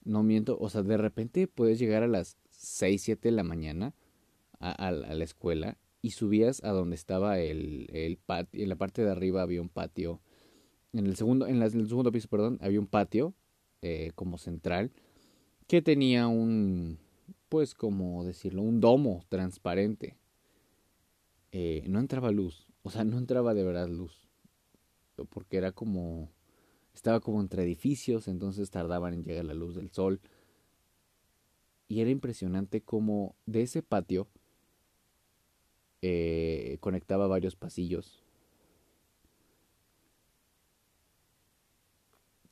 No 0.04 0.24
miento, 0.24 0.58
o 0.60 0.70
sea, 0.70 0.84
de 0.84 0.98
repente 0.98 1.48
puedes 1.48 1.80
llegar 1.80 2.04
a 2.04 2.08
las 2.08 2.38
6, 2.50 3.02
7 3.02 3.30
de 3.30 3.36
la 3.36 3.44
mañana 3.44 3.96
a, 4.60 4.92
la 4.92 5.24
escuela 5.24 5.78
y 6.02 6.12
subías 6.12 6.64
a 6.64 6.70
donde 6.70 6.96
estaba 6.96 7.40
el, 7.40 7.88
el 7.92 8.18
patio, 8.18 8.64
en 8.64 8.70
la 8.70 8.76
parte 8.76 9.04
de 9.04 9.12
arriba 9.12 9.42
había 9.42 9.62
un 9.62 9.70
patio, 9.70 10.22
en 10.94 11.06
el 11.06 11.16
segundo, 11.16 11.48
en, 11.48 11.62
el 11.62 11.88
segundo 11.88 12.12
piso, 12.12 12.28
perdón, 12.30 12.60
había 12.62 12.80
un 12.80 12.88
patio 12.88 13.34
eh, 13.82 14.12
como 14.16 14.38
central 14.38 14.92
que 15.68 15.82
tenía 15.82 16.28
un, 16.28 17.00
pues 17.54 17.76
como 17.76 18.26
decirlo, 18.26 18.64
un 18.64 18.80
domo 18.80 19.24
transparente. 19.30 20.18
Eh, 21.52 21.86
no 21.88 22.00
entraba 22.00 22.32
luz, 22.32 22.68
o 22.82 22.90
sea, 22.90 23.04
no 23.04 23.20
entraba 23.20 23.54
de 23.54 23.64
verdad 23.64 23.88
luz, 23.88 24.28
porque 25.30 25.58
era 25.58 25.72
como, 25.72 26.32
estaba 26.96 27.20
como 27.20 27.42
entre 27.42 27.62
edificios, 27.62 28.28
entonces 28.28 28.72
tardaban 28.72 29.14
en 29.14 29.24
llegar 29.24 29.46
la 29.46 29.54
luz 29.54 29.76
del 29.76 29.92
sol. 29.92 30.20
Y 31.88 32.02
era 32.02 32.10
impresionante 32.10 32.82
como 32.82 33.36
de 33.46 33.62
ese 33.62 33.84
patio 33.84 34.28
eh, 36.02 36.78
conectaba 36.80 37.28
varios 37.28 37.56
pasillos. 37.56 38.24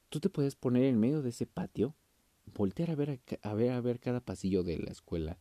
Tú 0.09 0.19
te 0.19 0.29
puedes 0.29 0.55
poner 0.55 0.83
en 0.83 0.99
medio 0.99 1.23
de 1.23 1.29
ese 1.29 1.47
patio 1.47 1.95
voltear 2.45 2.91
a 2.91 2.95
ver 2.95 3.21
a, 3.41 3.53
ver 3.53 3.71
a 3.71 3.81
ver 3.81 3.99
cada 3.99 4.19
pasillo 4.19 4.63
de 4.63 4.77
la 4.79 4.91
escuela. 4.91 5.37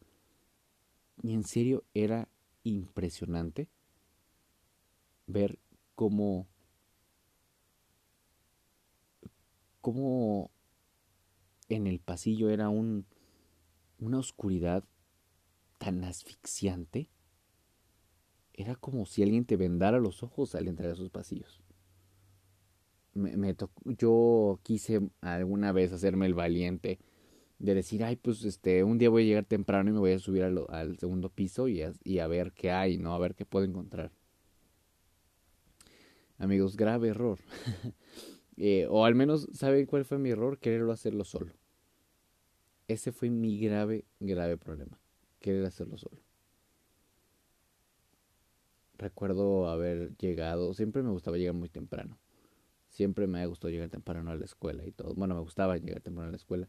Y 1.22 1.34
en 1.34 1.44
serio 1.44 1.84
era 1.94 2.28
impresionante 2.62 3.68
ver 5.26 5.58
cómo, 5.94 6.48
cómo 9.80 10.50
en 11.68 11.86
el 11.86 12.00
pasillo 12.00 12.50
era 12.50 12.68
un, 12.68 13.06
una 13.98 14.18
oscuridad 14.18 14.84
tan 15.78 16.04
asfixiante. 16.04 17.08
Era 18.52 18.74
como 18.76 19.06
si 19.06 19.22
alguien 19.22 19.44
te 19.44 19.56
vendara 19.56 19.98
los 19.98 20.22
ojos 20.22 20.54
al 20.54 20.68
entrar 20.68 20.90
a 20.90 20.94
esos 20.94 21.10
pasillos. 21.10 21.59
Me, 23.20 23.36
me 23.36 23.54
yo 23.84 24.58
quise 24.62 25.00
alguna 25.20 25.72
vez 25.72 25.92
hacerme 25.92 26.26
el 26.26 26.34
valiente 26.34 26.98
de 27.60 27.74
decir, 27.74 28.02
ay, 28.02 28.16
pues 28.16 28.44
este, 28.44 28.82
un 28.82 28.98
día 28.98 29.10
voy 29.10 29.22
a 29.22 29.26
llegar 29.26 29.44
temprano 29.44 29.90
y 29.90 29.92
me 29.92 29.98
voy 29.98 30.12
a 30.12 30.18
subir 30.18 30.42
al, 30.42 30.98
segundo 30.98 31.28
piso 31.28 31.68
y 31.68 31.82
a, 31.82 31.92
y 32.02 32.18
a 32.18 32.26
ver 32.26 32.52
qué 32.52 32.70
hay, 32.70 32.96
¿no? 32.96 33.14
A 33.14 33.18
ver 33.18 33.34
qué 33.34 33.44
puedo 33.44 33.66
encontrar. 33.66 34.10
Amigos, 36.38 36.76
grave 36.76 37.08
error. 37.08 37.38
Eh, 38.62 38.86
o 38.90 39.06
al 39.06 39.14
menos, 39.14 39.48
¿saben 39.54 39.86
cuál 39.86 40.04
fue 40.04 40.18
mi 40.18 40.28
error? 40.28 40.58
Quererlo 40.58 40.92
hacerlo 40.92 41.24
solo. 41.24 41.50
Ese 42.88 43.10
fue 43.10 43.30
mi 43.30 43.58
grave, 43.58 44.04
grave 44.18 44.58
problema. 44.58 45.00
Querer 45.40 45.64
hacerlo 45.64 45.96
solo. 45.96 46.20
Recuerdo 48.98 49.66
haber 49.66 50.14
llegado, 50.18 50.74
siempre 50.74 51.02
me 51.02 51.08
gustaba 51.08 51.38
llegar 51.38 51.54
muy 51.54 51.70
temprano. 51.70 52.18
Siempre 52.90 53.26
me 53.26 53.40
ha 53.40 53.46
gustado 53.46 53.70
llegar 53.70 53.88
temprano 53.88 54.30
a 54.30 54.34
la 54.34 54.44
escuela 54.44 54.84
y 54.84 54.92
todo. 54.92 55.14
Bueno, 55.14 55.34
me 55.34 55.40
gustaba 55.40 55.78
llegar 55.78 56.02
temprano 56.02 56.28
a 56.28 56.32
la 56.32 56.36
escuela. 56.36 56.68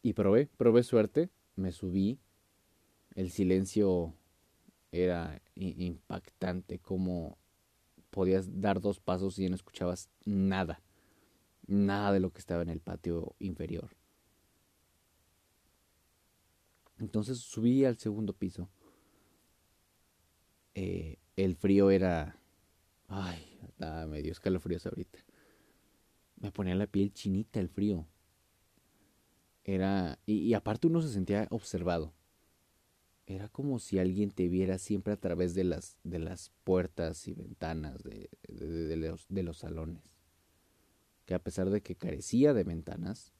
Y 0.00 0.12
probé, 0.12 0.46
probé 0.56 0.82
suerte, 0.82 1.28
me 1.56 1.72
subí. 1.72 2.18
El 3.14 3.30
silencio 3.30 4.14
era 4.92 5.40
impactante, 5.54 6.78
como 6.78 7.36
podías 8.10 8.60
dar 8.60 8.80
dos 8.80 9.00
pasos 9.00 9.38
y 9.40 9.48
no 9.48 9.56
escuchabas 9.56 10.08
nada, 10.24 10.80
nada 11.66 12.12
de 12.12 12.20
lo 12.20 12.30
que 12.30 12.38
estaba 12.38 12.62
en 12.62 12.68
el 12.68 12.80
patio 12.80 13.34
inferior. 13.40 13.90
Entonces 16.98 17.38
subí 17.38 17.84
al 17.84 17.98
segundo 17.98 18.34
piso. 18.34 18.68
Eh, 20.74 21.18
el 21.36 21.56
frío 21.56 21.90
era... 21.90 22.38
Ay, 23.08 23.53
me 24.08 24.22
dio 24.22 24.32
escalofríos 24.32 24.86
ahorita. 24.86 25.18
Me 26.40 26.50
ponía 26.50 26.74
la 26.74 26.86
piel 26.86 27.12
chinita 27.12 27.60
el 27.60 27.68
frío. 27.68 28.06
Era, 29.64 30.18
y, 30.26 30.52
aparte 30.54 30.86
uno 30.86 31.00
se 31.00 31.08
sentía 31.08 31.46
observado. 31.50 32.12
Era 33.26 33.48
como 33.48 33.78
si 33.78 33.98
alguien 33.98 34.30
te 34.30 34.48
viera 34.48 34.78
siempre 34.78 35.14
a 35.14 35.16
través 35.16 35.54
de 35.54 35.64
las, 35.64 35.96
de 36.04 36.18
las 36.18 36.50
puertas 36.64 37.26
y 37.26 37.32
ventanas 37.32 38.02
de, 38.02 38.28
de, 38.48 38.96
los, 38.96 39.26
de 39.28 39.42
los 39.42 39.58
salones. 39.58 40.12
Que 41.24 41.32
a 41.32 41.38
pesar 41.38 41.70
de 41.70 41.80
que 41.80 41.96
carecía 41.96 42.52
de 42.52 42.64
ventanas, 42.64 43.32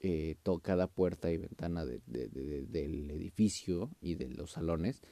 eh, 0.00 0.36
cada 0.62 0.86
puerta 0.86 1.30
y 1.30 1.38
ventana 1.38 1.84
de, 1.84 2.00
del 2.06 3.10
edificio 3.10 3.90
y 4.00 4.14
de 4.14 4.28
los 4.28 4.52
salones 4.52 5.02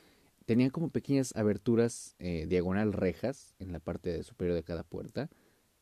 tenía 0.47 0.71
como 0.71 0.91
pequeñas 0.91 1.35
aberturas 1.37 2.15
eh, 2.19 2.47
diagonal 2.49 2.93
rejas 2.93 3.53
en 3.59 3.73
la 3.73 3.81
parte 3.81 4.23
superior 4.23 4.55
de 4.55 4.63
cada 4.63 4.85
puerta, 4.85 5.29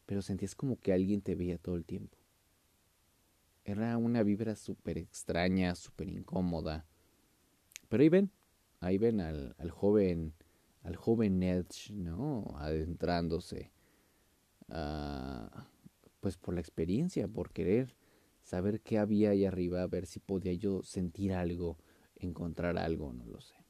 pero 0.07 0.23
sentías 0.23 0.55
como 0.55 0.81
que 0.81 0.93
alguien 0.93 1.21
te 1.21 1.35
veía 1.35 1.59
todo 1.59 1.77
el 1.77 1.85
tiempo. 1.85 2.19
Era 3.65 3.97
una 3.99 4.23
vibra 4.23 4.57
súper 4.57 4.99
extraña, 4.99 5.75
súper 5.75 6.09
incómoda. 6.09 6.87
Pero 7.89 8.03
ahí 8.03 8.09
ven, 8.09 8.31
ahí 8.81 8.99
ven 8.99 9.21
al, 9.21 9.55
al 9.59 9.71
joven, 9.71 10.35
al 10.83 10.97
joven 10.97 11.43
Edge, 11.43 11.93
¿no? 11.93 12.55
Adentrándose. 12.57 13.71
pues 16.21 16.37
por 16.39 16.55
la 16.55 16.61
experiencia, 16.61 17.29
por 17.29 17.53
querer 17.53 17.97
saber 18.43 18.81
qué 18.81 18.99
había 18.99 19.31
ahí 19.31 19.45
arriba, 19.45 19.83
a 19.83 19.87
ver 19.87 20.07
si 20.07 20.21
podía 20.21 20.53
yo 20.55 20.83
sentir 20.83 21.33
algo, 21.35 21.79
encontrar 22.17 22.79
algo, 22.79 23.13
no 23.13 23.27
lo 23.27 23.41
sé. 23.41 23.64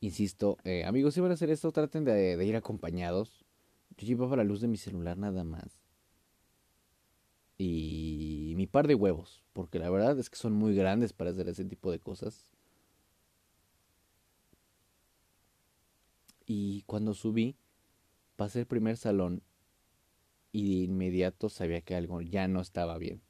Insisto, 0.00 0.58
eh, 0.64 0.84
amigos, 0.84 1.14
si 1.14 1.20
van 1.20 1.30
a 1.30 1.34
hacer 1.34 1.50
esto, 1.50 1.72
traten 1.72 2.04
de, 2.04 2.36
de 2.36 2.44
ir 2.46 2.56
acompañados. 2.56 3.44
Yo 3.96 4.06
llevaba 4.06 4.36
la 4.36 4.44
luz 4.44 4.60
de 4.60 4.68
mi 4.68 4.76
celular 4.76 5.18
nada 5.18 5.44
más 5.44 5.88
y 7.58 8.54
mi 8.56 8.66
par 8.66 8.86
de 8.86 8.94
huevos, 8.94 9.42
porque 9.52 9.78
la 9.78 9.90
verdad 9.90 10.18
es 10.18 10.30
que 10.30 10.36
son 10.36 10.52
muy 10.54 10.74
grandes 10.74 11.12
para 11.12 11.30
hacer 11.30 11.48
ese 11.48 11.64
tipo 11.64 11.90
de 11.90 11.98
cosas. 11.98 12.52
Y 16.46 16.82
cuando 16.86 17.14
subí, 17.14 17.54
pasé 18.36 18.60
el 18.60 18.66
primer 18.66 18.96
salón 18.96 19.42
y 20.52 20.68
de 20.68 20.84
inmediato 20.84 21.48
sabía 21.48 21.80
que 21.80 21.94
algo 21.94 22.20
ya 22.20 22.48
no 22.48 22.60
estaba 22.60 22.98
bien. 22.98 23.22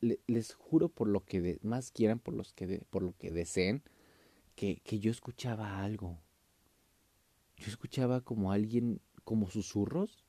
Les 0.00 0.54
juro 0.54 0.88
por 0.88 1.08
lo 1.08 1.24
que 1.24 1.58
más 1.62 1.90
quieran, 1.90 2.18
por, 2.18 2.34
que 2.54 2.82
por 2.90 3.02
lo 3.02 3.16
que 3.16 3.30
deseen, 3.30 3.82
que, 4.54 4.80
que 4.84 4.98
yo 4.98 5.10
escuchaba 5.10 5.82
algo. 5.82 6.18
Yo 7.56 7.68
escuchaba 7.68 8.20
como 8.20 8.52
alguien, 8.52 9.00
como 9.24 9.50
susurros 9.50 10.26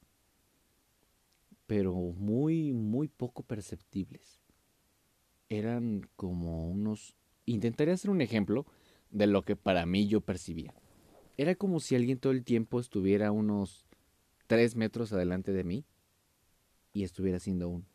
pero 1.72 1.94
muy, 1.94 2.74
muy 2.74 3.08
poco 3.08 3.44
perceptibles. 3.44 4.42
Eran 5.48 6.10
como 6.18 6.68
unos... 6.68 7.16
Intentaré 7.46 7.94
hacer 7.94 8.12
un 8.12 8.20
ejemplo 8.20 8.66
de 9.10 9.26
lo 9.26 9.44
que 9.44 9.56
para 9.56 9.86
mí 9.86 10.06
yo 10.10 10.20
percibía. 10.20 10.74
Era 11.38 11.56
como 11.56 11.80
si 11.80 11.96
alguien 11.96 12.20
todo 12.20 12.34
el 12.34 12.44
tiempo 12.44 12.82
estuviera 12.82 13.32
unos 13.32 13.88
tres 14.48 14.76
metros 14.76 15.14
adelante 15.14 15.54
de 15.54 15.64
mí 15.64 15.86
y 16.92 17.04
estuviera 17.04 17.38
haciendo 17.38 17.70
un... 17.70 17.86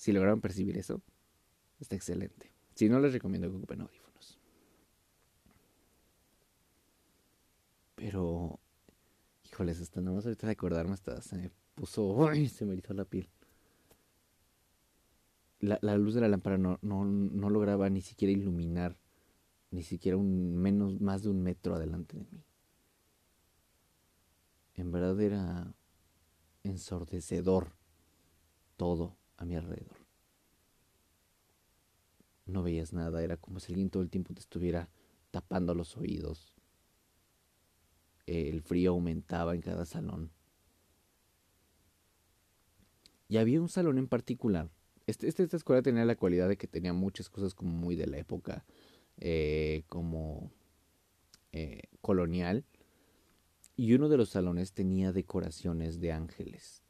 Si 0.00 0.12
lograron 0.12 0.40
percibir 0.40 0.78
eso, 0.78 1.02
está 1.78 1.94
excelente. 1.94 2.50
Si 2.74 2.88
no, 2.88 2.98
les 3.00 3.12
recomiendo 3.12 3.50
que 3.50 3.56
ocupen 3.58 3.82
audífonos. 3.82 4.38
Pero, 7.96 8.58
híjoles, 9.44 9.78
hasta 9.78 10.00
nada 10.00 10.16
más 10.16 10.24
ahorita 10.24 10.46
de 10.46 10.54
acordarme, 10.54 10.94
hasta 10.94 11.20
se 11.20 11.36
me 11.36 11.50
puso, 11.74 12.16
¡ay! 12.30 12.48
se 12.48 12.64
me 12.64 12.76
hizo 12.76 12.94
la 12.94 13.04
piel. 13.04 13.28
La, 15.58 15.78
la 15.82 15.98
luz 15.98 16.14
de 16.14 16.22
la 16.22 16.28
lámpara 16.28 16.56
no, 16.56 16.78
no, 16.80 17.04
no 17.04 17.50
lograba 17.50 17.90
ni 17.90 18.00
siquiera 18.00 18.32
iluminar, 18.32 18.96
ni 19.70 19.82
siquiera 19.82 20.16
un 20.16 20.56
menos, 20.56 20.98
más 20.98 21.24
de 21.24 21.28
un 21.28 21.42
metro 21.42 21.74
adelante 21.74 22.16
de 22.16 22.24
mí. 22.24 22.42
En 24.76 24.92
verdad 24.92 25.20
era 25.20 25.74
ensordecedor 26.62 27.74
todo 28.78 29.19
a 29.40 29.44
mi 29.46 29.56
alrededor. 29.56 29.96
No 32.46 32.62
veías 32.62 32.92
nada, 32.92 33.22
era 33.22 33.36
como 33.36 33.58
si 33.58 33.72
alguien 33.72 33.90
todo 33.90 34.02
el 34.02 34.10
tiempo 34.10 34.34
te 34.34 34.40
estuviera 34.40 34.88
tapando 35.30 35.74
los 35.74 35.96
oídos. 35.96 36.54
El 38.26 38.60
frío 38.60 38.90
aumentaba 38.90 39.54
en 39.54 39.62
cada 39.62 39.86
salón. 39.86 40.30
Y 43.28 43.38
había 43.38 43.60
un 43.60 43.68
salón 43.68 43.98
en 43.98 44.08
particular. 44.08 44.68
Este, 45.06 45.26
este 45.26 45.42
esta 45.42 45.56
escuela 45.56 45.82
tenía 45.82 46.04
la 46.04 46.16
cualidad 46.16 46.48
de 46.48 46.56
que 46.56 46.66
tenía 46.66 46.92
muchas 46.92 47.30
cosas 47.30 47.54
como 47.54 47.72
muy 47.72 47.96
de 47.96 48.06
la 48.06 48.18
época, 48.18 48.64
eh, 49.16 49.84
como 49.88 50.52
eh, 51.52 51.84
colonial. 52.02 52.64
Y 53.74 53.94
uno 53.94 54.08
de 54.10 54.18
los 54.18 54.28
salones 54.28 54.72
tenía 54.72 55.12
decoraciones 55.12 56.00
de 56.00 56.12
ángeles 56.12 56.82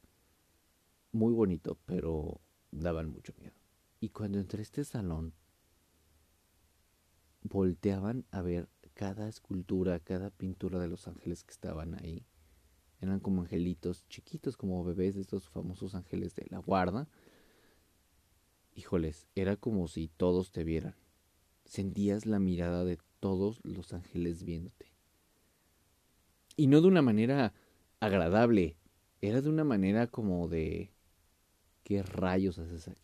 muy 1.11 1.33
bonito, 1.33 1.77
pero 1.85 2.41
daban 2.71 3.09
mucho 3.09 3.33
miedo. 3.39 3.55
Y 3.99 4.09
cuando 4.09 4.39
entré 4.39 4.59
a 4.59 4.63
este 4.63 4.83
salón, 4.83 5.33
volteaban 7.43 8.25
a 8.31 8.41
ver 8.41 8.69
cada 8.93 9.27
escultura, 9.27 9.99
cada 9.99 10.29
pintura 10.29 10.79
de 10.79 10.87
los 10.87 11.07
ángeles 11.07 11.43
que 11.43 11.51
estaban 11.51 11.95
ahí. 11.95 12.25
Eran 12.99 13.19
como 13.19 13.41
angelitos 13.41 14.07
chiquitos, 14.09 14.57
como 14.57 14.83
bebés 14.83 15.15
de 15.15 15.21
estos 15.21 15.49
famosos 15.49 15.95
ángeles 15.95 16.35
de 16.35 16.45
la 16.49 16.59
guarda. 16.59 17.09
Híjoles, 18.75 19.27
era 19.35 19.57
como 19.57 19.87
si 19.87 20.07
todos 20.07 20.51
te 20.51 20.63
vieran. 20.63 20.95
sentías 21.65 22.25
la 22.25 22.39
mirada 22.39 22.83
de 22.83 22.97
todos 23.19 23.59
los 23.63 23.93
ángeles 23.93 24.43
viéndote. 24.43 24.91
Y 26.57 26.67
no 26.67 26.81
de 26.81 26.87
una 26.87 27.01
manera 27.01 27.53
agradable, 27.99 28.77
era 29.21 29.41
de 29.41 29.49
una 29.49 29.63
manera 29.63 30.07
como 30.07 30.47
de, 30.47 30.90
¿qué 31.83 32.03
rayos 32.03 32.59
haces 32.59 32.87
aquí? 32.87 33.01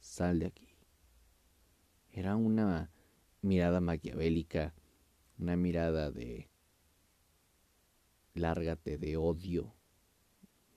Sal 0.00 0.38
de 0.40 0.46
aquí. 0.46 0.68
Era 2.12 2.36
una 2.36 2.90
mirada 3.42 3.80
maquiavélica, 3.80 4.74
una 5.38 5.56
mirada 5.56 6.10
de, 6.10 6.50
lárgate, 8.34 8.98
de 8.98 9.16
odio. 9.16 9.74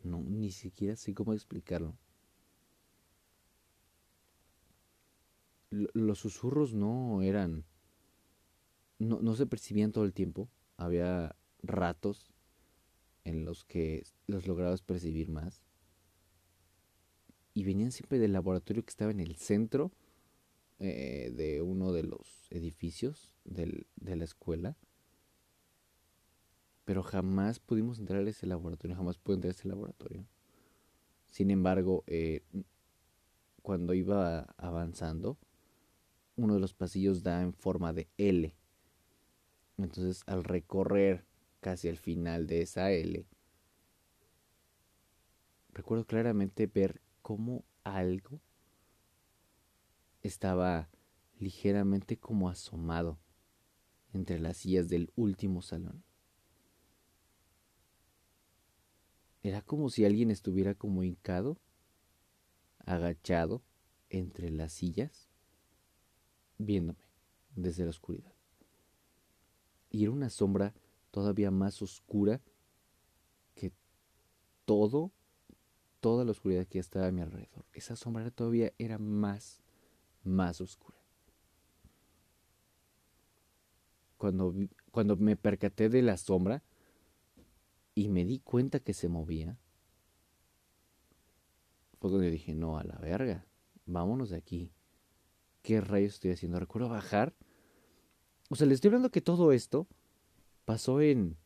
No, 0.03 0.21
ni 0.21 0.51
siquiera 0.51 0.95
sé 0.95 1.13
cómo 1.13 1.33
explicarlo. 1.33 1.97
los 5.93 6.19
susurros 6.19 6.73
no 6.73 7.21
eran, 7.21 7.65
no, 8.99 9.21
no 9.21 9.35
se 9.35 9.47
percibían 9.47 9.91
todo 9.91 10.05
el 10.05 10.13
tiempo. 10.13 10.49
Había 10.77 11.35
ratos 11.61 12.31
en 13.23 13.45
los 13.45 13.63
que 13.63 14.03
los 14.27 14.47
lograbas 14.47 14.81
percibir 14.81 15.29
más. 15.29 15.63
Y 17.53 17.63
venían 17.63 17.91
siempre 17.91 18.19
del 18.19 18.33
laboratorio 18.33 18.83
que 18.83 18.89
estaba 18.89 19.11
en 19.11 19.19
el 19.19 19.35
centro 19.35 19.91
eh, 20.79 21.31
de 21.35 21.61
uno 21.61 21.93
de 21.93 22.03
los 22.03 22.47
edificios 22.49 23.37
de 23.45 23.85
la 24.15 24.23
escuela. 24.23 24.75
Pero 26.85 27.03
jamás 27.03 27.59
pudimos 27.59 27.99
entrar 27.99 28.25
a 28.25 28.29
ese 28.29 28.47
laboratorio, 28.47 28.95
jamás 28.95 29.17
pude 29.17 29.35
entrar 29.35 29.51
a 29.51 29.55
ese 29.55 29.67
laboratorio. 29.67 30.25
Sin 31.27 31.51
embargo, 31.51 32.03
eh, 32.07 32.43
cuando 33.61 33.93
iba 33.93 34.41
avanzando, 34.57 35.37
uno 36.35 36.55
de 36.55 36.59
los 36.59 36.73
pasillos 36.73 37.23
da 37.23 37.41
en 37.41 37.53
forma 37.53 37.93
de 37.93 38.09
L. 38.17 38.53
Entonces, 39.77 40.23
al 40.25 40.43
recorrer 40.43 41.25
casi 41.61 41.87
al 41.87 41.97
final 41.97 42.45
de 42.45 42.61
esa 42.61 42.91
L, 42.91 43.25
recuerdo 45.71 46.05
claramente 46.05 46.67
ver 46.67 47.01
cómo 47.23 47.65
algo 47.83 48.39
estaba 50.21 50.89
ligeramente 51.39 52.17
como 52.17 52.49
asomado 52.49 53.17
entre 54.13 54.39
las 54.39 54.57
sillas 54.57 54.87
del 54.87 55.11
último 55.15 55.63
salón. 55.63 56.03
Era 59.41 59.61
como 59.61 59.89
si 59.89 60.05
alguien 60.05 60.29
estuviera 60.29 60.75
como 60.75 61.03
hincado, 61.03 61.57
agachado 62.85 63.63
entre 64.09 64.51
las 64.51 64.71
sillas 64.73 65.27
viéndome 66.57 67.03
desde 67.55 67.83
la 67.83 67.89
oscuridad. 67.89 68.33
Y 69.89 70.03
era 70.03 70.11
una 70.11 70.29
sombra 70.29 70.73
todavía 71.11 71.51
más 71.51 71.81
oscura 71.81 72.41
que 73.55 73.71
todo, 74.65 75.11
toda 76.03 76.25
la 76.25 76.31
oscuridad 76.31 76.67
que 76.67 76.79
estaba 76.79 77.07
a 77.07 77.11
mi 77.11 77.21
alrededor. 77.21 77.63
Esa 77.71 77.95
sombra 77.95 78.29
todavía 78.29 78.73
era 78.77 78.97
más, 78.97 79.61
más 80.25 80.59
oscura. 80.59 80.97
Cuando, 84.17 84.53
cuando 84.91 85.15
me 85.15 85.37
percaté 85.37 85.87
de 85.87 86.01
la 86.01 86.17
sombra 86.17 86.61
y 87.95 88.09
me 88.09 88.25
di 88.25 88.39
cuenta 88.39 88.81
que 88.81 88.93
se 88.93 89.07
movía, 89.07 89.57
fue 92.01 92.09
cuando 92.09 92.29
dije, 92.29 92.53
no, 92.53 92.77
a 92.77 92.83
la 92.83 92.97
verga, 92.97 93.45
vámonos 93.85 94.29
de 94.31 94.35
aquí. 94.35 94.73
¿qué 95.63 95.81
rayos 95.81 96.15
estoy 96.15 96.31
haciendo? 96.31 96.59
Recuerdo 96.59 96.89
bajar. 96.89 97.33
O 98.49 98.55
sea, 98.55 98.67
les 98.67 98.75
estoy 98.75 98.89
hablando 98.89 99.09
que 99.09 99.21
todo 99.21 99.51
esto 99.51 99.87
pasó 100.65 101.01
en 101.01 101.37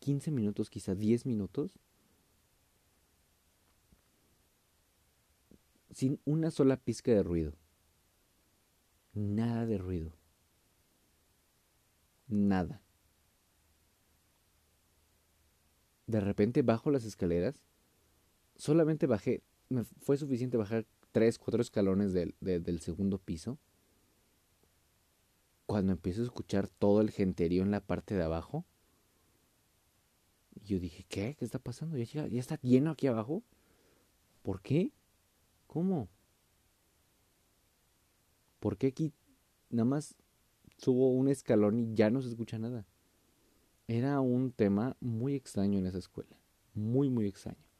15 0.00 0.32
minutos, 0.32 0.70
quizá 0.70 0.94
10 0.96 1.26
minutos. 1.26 1.78
Sin 5.90 6.20
una 6.24 6.50
sola 6.50 6.76
pizca 6.76 7.10
de 7.12 7.22
ruido. 7.22 7.54
Nada 9.12 9.66
de 9.66 9.78
ruido. 9.78 10.12
Nada. 12.28 12.82
De 16.06 16.20
repente 16.20 16.62
bajo 16.62 16.90
las 16.90 17.04
escaleras. 17.04 17.60
Solamente 18.56 19.06
bajé. 19.06 19.42
Me 19.68 19.84
fue 19.84 20.16
suficiente 20.16 20.56
bajar 20.56 20.86
tres, 21.12 21.38
cuatro 21.38 21.60
escalones 21.60 22.12
del, 22.12 22.34
del 22.40 22.80
segundo 22.80 23.18
piso, 23.18 23.58
cuando 25.66 25.92
empiezo 25.92 26.22
a 26.22 26.24
escuchar 26.24 26.68
todo 26.68 27.00
el 27.00 27.10
genterío 27.10 27.62
en 27.62 27.70
la 27.70 27.80
parte 27.80 28.14
de 28.14 28.22
abajo, 28.22 28.64
yo 30.64 30.78
dije, 30.78 31.04
¿qué? 31.08 31.36
¿Qué 31.38 31.44
está 31.44 31.58
pasando? 31.58 31.96
¿Ya, 31.96 32.26
¿Ya 32.26 32.40
está 32.40 32.58
lleno 32.60 32.90
aquí 32.90 33.06
abajo? 33.06 33.42
¿Por 34.42 34.60
qué? 34.62 34.92
¿Cómo? 35.70 36.08
¿Por 38.58 38.76
qué 38.76 38.88
aquí 38.88 39.12
nada 39.70 39.84
más 39.84 40.16
subo 40.76 41.12
un 41.12 41.28
escalón 41.28 41.78
y 41.78 41.94
ya 41.94 42.10
no 42.10 42.20
se 42.22 42.28
escucha 42.28 42.58
nada? 42.58 42.84
Era 43.86 44.20
un 44.20 44.52
tema 44.52 44.96
muy 45.00 45.34
extraño 45.34 45.78
en 45.78 45.86
esa 45.86 45.98
escuela. 45.98 46.36
Muy, 46.74 47.08
muy 47.08 47.26
extraño 47.26 47.70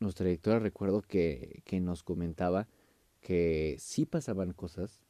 nuestra 0.00 0.26
directora 0.26 0.58
recuerdo 0.58 1.02
que, 1.02 1.62
que 1.64 1.80
nos 1.80 2.02
comentaba 2.02 2.68
que 3.20 3.76
sí 3.78 4.06
pasaban 4.06 4.52
cosas, 4.52 5.02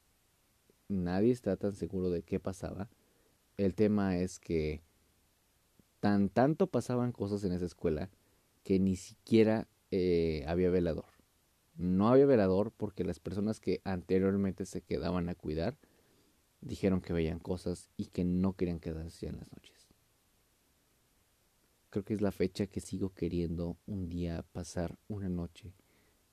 nadie 0.88 1.32
está 1.32 1.56
tan 1.56 1.74
seguro 1.74 2.10
de 2.10 2.22
qué 2.22 2.40
pasaba. 2.40 2.88
El 3.56 3.74
tema 3.74 4.16
es 4.16 4.38
que 4.38 4.82
tan 6.00 6.28
tanto 6.28 6.66
pasaban 6.68 7.12
cosas 7.12 7.42
en 7.44 7.52
esa 7.52 7.66
escuela 7.66 8.10
que 8.62 8.78
ni 8.78 8.96
siquiera 8.96 9.66
eh, 9.90 10.44
había 10.46 10.70
velador. 10.70 11.06
No 11.76 12.08
había 12.08 12.26
velador 12.26 12.72
porque 12.76 13.04
las 13.04 13.20
personas 13.20 13.60
que 13.60 13.80
anteriormente 13.84 14.64
se 14.66 14.82
quedaban 14.82 15.28
a 15.28 15.34
cuidar 15.34 15.76
dijeron 16.60 17.00
que 17.00 17.12
veían 17.12 17.38
cosas 17.38 17.90
y 17.96 18.06
que 18.06 18.24
no 18.24 18.54
querían 18.54 18.80
quedarse 18.80 19.26
en 19.26 19.36
las 19.36 19.52
noches 19.52 19.86
creo 21.96 22.04
que 22.04 22.12
es 22.12 22.20
la 22.20 22.30
fecha 22.30 22.66
que 22.66 22.82
sigo 22.82 23.14
queriendo 23.14 23.78
un 23.86 24.10
día 24.10 24.42
pasar 24.52 24.98
una 25.08 25.30
noche 25.30 25.72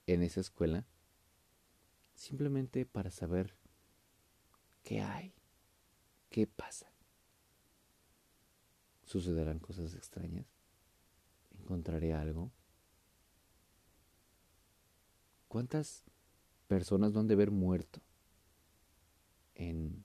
en 0.06 0.22
esa 0.22 0.40
escuela, 0.40 0.86
simplemente 2.14 2.84
para 2.84 3.10
saber 3.10 3.56
qué 4.82 5.00
hay, 5.00 5.32
qué 6.28 6.46
pasa. 6.46 6.92
Sucederán 9.04 9.58
cosas 9.58 9.94
extrañas, 9.94 10.44
encontraré 11.58 12.12
algo. 12.12 12.50
¿Cuántas 15.54 16.02
personas 16.66 17.12
no 17.12 17.20
han 17.20 17.28
de 17.28 17.34
haber 17.34 17.52
muerto 17.52 18.00
en, 19.54 20.04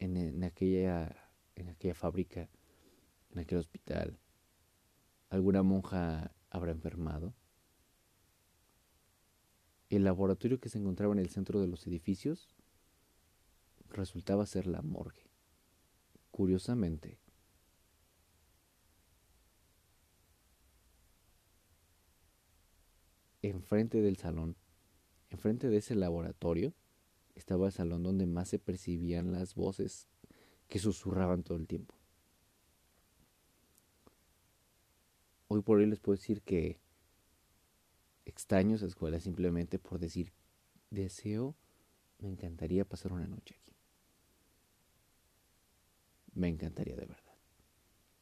en, 0.00 0.42
aquella, 0.42 1.30
en 1.54 1.68
aquella 1.68 1.94
fábrica, 1.94 2.50
en 3.30 3.38
aquel 3.38 3.58
hospital? 3.58 4.18
¿Alguna 5.30 5.62
monja 5.62 6.34
habrá 6.50 6.72
enfermado? 6.72 7.32
El 9.88 10.02
laboratorio 10.02 10.58
que 10.58 10.68
se 10.68 10.78
encontraba 10.78 11.12
en 11.12 11.20
el 11.20 11.30
centro 11.30 11.60
de 11.60 11.68
los 11.68 11.86
edificios 11.86 12.48
resultaba 13.88 14.46
ser 14.46 14.66
la 14.66 14.82
morgue. 14.82 15.30
Curiosamente, 16.32 17.20
enfrente 23.42 24.02
del 24.02 24.16
salón, 24.16 24.56
enfrente 25.32 25.68
de 25.68 25.78
ese 25.78 25.94
laboratorio, 25.94 26.74
estaba 27.34 27.66
el 27.66 27.72
salón 27.72 28.02
donde 28.02 28.26
más 28.26 28.48
se 28.48 28.58
percibían 28.58 29.32
las 29.32 29.54
voces 29.54 30.08
que 30.68 30.78
susurraban 30.78 31.42
todo 31.42 31.58
el 31.58 31.66
tiempo. 31.66 31.94
Hoy 35.48 35.62
por 35.62 35.78
hoy 35.78 35.86
les 35.86 36.00
puedo 36.00 36.16
decir 36.16 36.42
que 36.42 36.80
extraño 38.24 38.76
esa 38.76 38.86
escuela 38.86 39.20
simplemente 39.20 39.78
por 39.78 39.98
decir, 39.98 40.32
deseo, 40.90 41.56
me 42.18 42.28
encantaría 42.28 42.84
pasar 42.84 43.12
una 43.12 43.26
noche 43.26 43.56
aquí. 43.60 43.74
Me 46.34 46.48
encantaría 46.48 46.96
de 46.96 47.06
verdad. 47.06 47.34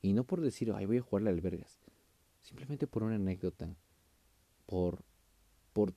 Y 0.03 0.13
no 0.13 0.25
por 0.25 0.41
decir, 0.41 0.73
ay, 0.75 0.87
voy 0.87 0.99
a 0.99 1.03
jugar 1.03 1.23
la 1.23 1.31
albergas. 1.31 1.79
Simplemente 2.41 2.87
por 2.87 3.03
una 3.03 3.17
anécdota. 3.17 3.77
Por, 4.67 5.05
por 5.73 5.95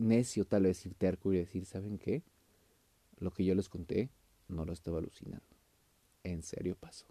necio 0.00 0.44
tal 0.44 0.64
vez 0.64 0.84
ir 0.86 0.94
terco 0.94 1.32
y 1.32 1.38
decir, 1.38 1.66
¿saben 1.66 1.98
qué? 1.98 2.22
Lo 3.18 3.30
que 3.30 3.44
yo 3.44 3.54
les 3.54 3.68
conté 3.68 4.10
no 4.48 4.64
lo 4.64 4.72
estaba 4.72 4.98
alucinando. 4.98 5.46
En 6.24 6.42
serio 6.42 6.76
pasó. 6.76 7.06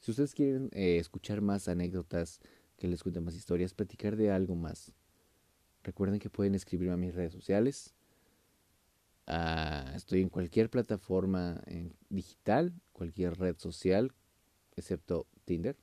Si 0.00 0.10
ustedes 0.10 0.34
quieren 0.34 0.70
eh, 0.72 0.98
escuchar 0.98 1.42
más 1.42 1.68
anécdotas, 1.68 2.40
que 2.78 2.88
les 2.88 3.02
cuente 3.02 3.20
más 3.20 3.34
historias, 3.34 3.74
platicar 3.74 4.16
de 4.16 4.30
algo 4.30 4.54
más, 4.54 4.94
Recuerden 5.82 6.18
que 6.18 6.30
pueden 6.30 6.54
escribirme 6.54 6.94
a 6.94 6.98
mis 6.98 7.14
redes 7.14 7.32
sociales. 7.32 7.94
Ah, 9.26 9.92
estoy 9.94 10.20
en 10.20 10.28
cualquier 10.28 10.68
plataforma 10.68 11.62
digital, 12.08 12.74
cualquier 12.92 13.38
red 13.38 13.56
social, 13.58 14.12
excepto 14.76 15.26
Tinder, 15.44 15.76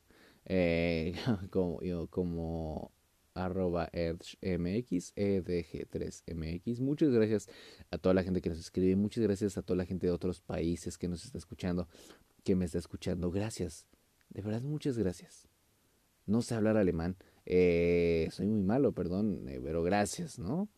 eh, 0.48 1.14
como, 1.50 1.80
como 2.08 2.92
arroba 3.34 3.88
edgmx, 3.92 5.14
edg3mx. 5.14 6.80
Muchas 6.80 7.10
gracias 7.10 7.48
a 7.90 7.98
toda 7.98 8.14
la 8.14 8.22
gente 8.22 8.40
que 8.40 8.48
nos 8.48 8.58
escribe, 8.58 8.96
muchas 8.96 9.22
gracias 9.22 9.56
a 9.56 9.62
toda 9.62 9.76
la 9.76 9.84
gente 9.84 10.06
de 10.06 10.12
otros 10.12 10.40
países 10.40 10.98
que 10.98 11.08
nos 11.08 11.24
está 11.24 11.38
escuchando, 11.38 11.88
que 12.44 12.56
me 12.56 12.64
está 12.64 12.78
escuchando. 12.78 13.30
Gracias, 13.30 13.86
de 14.30 14.42
verdad 14.42 14.62
muchas 14.62 14.98
gracias. 14.98 15.48
No 16.26 16.42
sé 16.42 16.54
hablar 16.54 16.76
alemán, 16.76 17.16
eh, 17.46 18.28
soy 18.32 18.46
muy 18.46 18.62
malo, 18.62 18.92
perdón, 18.92 19.48
eh, 19.48 19.60
pero 19.62 19.82
gracias, 19.82 20.38
¿no? 20.38 20.68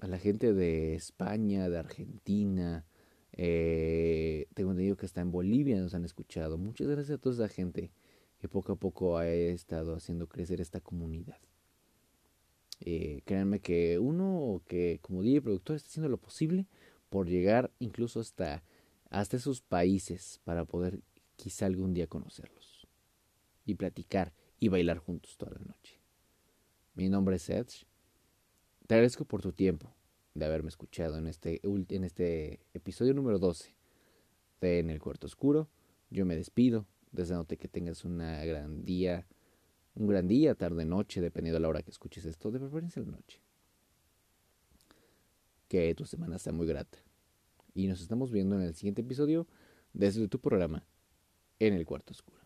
A 0.00 0.08
la 0.08 0.18
gente 0.18 0.52
de 0.52 0.94
España, 0.94 1.68
de 1.68 1.78
Argentina, 1.78 2.84
eh, 3.32 4.46
tengo 4.54 4.72
entendido 4.72 4.96
que 4.96 5.06
está 5.06 5.20
en 5.20 5.30
Bolivia, 5.30 5.80
nos 5.80 5.94
han 5.94 6.04
escuchado. 6.04 6.58
Muchas 6.58 6.88
gracias 6.88 7.18
a 7.18 7.20
toda 7.20 7.34
esa 7.36 7.54
gente 7.54 7.92
que 8.42 8.48
poco 8.48 8.72
a 8.72 8.76
poco 8.76 9.18
ha 9.18 9.28
estado 9.28 9.94
haciendo 9.94 10.26
crecer 10.26 10.60
esta 10.60 10.80
comunidad. 10.80 11.38
Eh, 12.80 13.22
créanme 13.24 13.60
que 13.60 14.00
uno 14.00 14.62
que 14.66 14.98
como 15.00 15.22
DJ 15.22 15.42
productor 15.42 15.76
está 15.76 15.86
haciendo 15.88 16.08
lo 16.08 16.16
posible 16.16 16.66
por 17.08 17.28
llegar 17.28 17.70
incluso 17.78 18.18
hasta, 18.18 18.64
hasta 19.10 19.36
esos 19.36 19.60
países 19.60 20.40
para 20.42 20.64
poder 20.64 20.98
quizá 21.36 21.66
algún 21.66 21.94
día 21.94 22.08
conocerlos 22.08 22.88
y 23.64 23.76
platicar 23.76 24.32
y 24.58 24.66
bailar 24.66 24.98
juntos 24.98 25.36
toda 25.36 25.52
la 25.52 25.64
noche. 25.64 26.00
Mi 26.94 27.08
nombre 27.08 27.36
es 27.36 27.48
Edge. 27.48 27.86
Te 28.88 28.94
agradezco 28.94 29.24
por 29.24 29.40
tu 29.40 29.52
tiempo 29.52 29.94
de 30.34 30.46
haberme 30.46 30.70
escuchado 30.70 31.16
en 31.16 31.28
este, 31.28 31.60
en 31.62 32.02
este 32.02 32.58
episodio 32.74 33.14
número 33.14 33.38
12 33.38 33.76
de 34.60 34.80
En 34.80 34.90
el 34.90 35.00
Cuarto 35.00 35.28
Oscuro. 35.28 35.68
Yo 36.10 36.26
me 36.26 36.34
despido, 36.34 36.88
deseándote 37.12 37.56
que 37.56 37.68
tengas 37.68 38.04
una 38.04 38.44
gran 38.44 38.84
día, 38.84 39.26
un 39.94 40.06
gran 40.06 40.26
día, 40.26 40.54
tarde, 40.54 40.84
noche, 40.84 41.20
dependiendo 41.20 41.56
de 41.56 41.60
la 41.60 41.68
hora 41.68 41.82
que 41.82 41.90
escuches 41.90 42.24
esto, 42.24 42.50
de 42.50 42.58
preferencia 42.58 43.02
la 43.02 43.12
noche. 43.12 43.40
Que 45.68 45.94
tu 45.94 46.04
semana 46.04 46.38
sea 46.38 46.52
muy 46.52 46.66
grata. 46.66 46.98
Y 47.74 47.86
nos 47.86 48.00
estamos 48.00 48.30
viendo 48.30 48.56
en 48.56 48.62
el 48.62 48.74
siguiente 48.74 49.02
episodio 49.02 49.46
desde 49.92 50.28
tu 50.28 50.38
programa 50.40 50.86
En 51.58 51.74
el 51.74 51.86
Cuarto 51.86 52.12
Oscuro. 52.12 52.41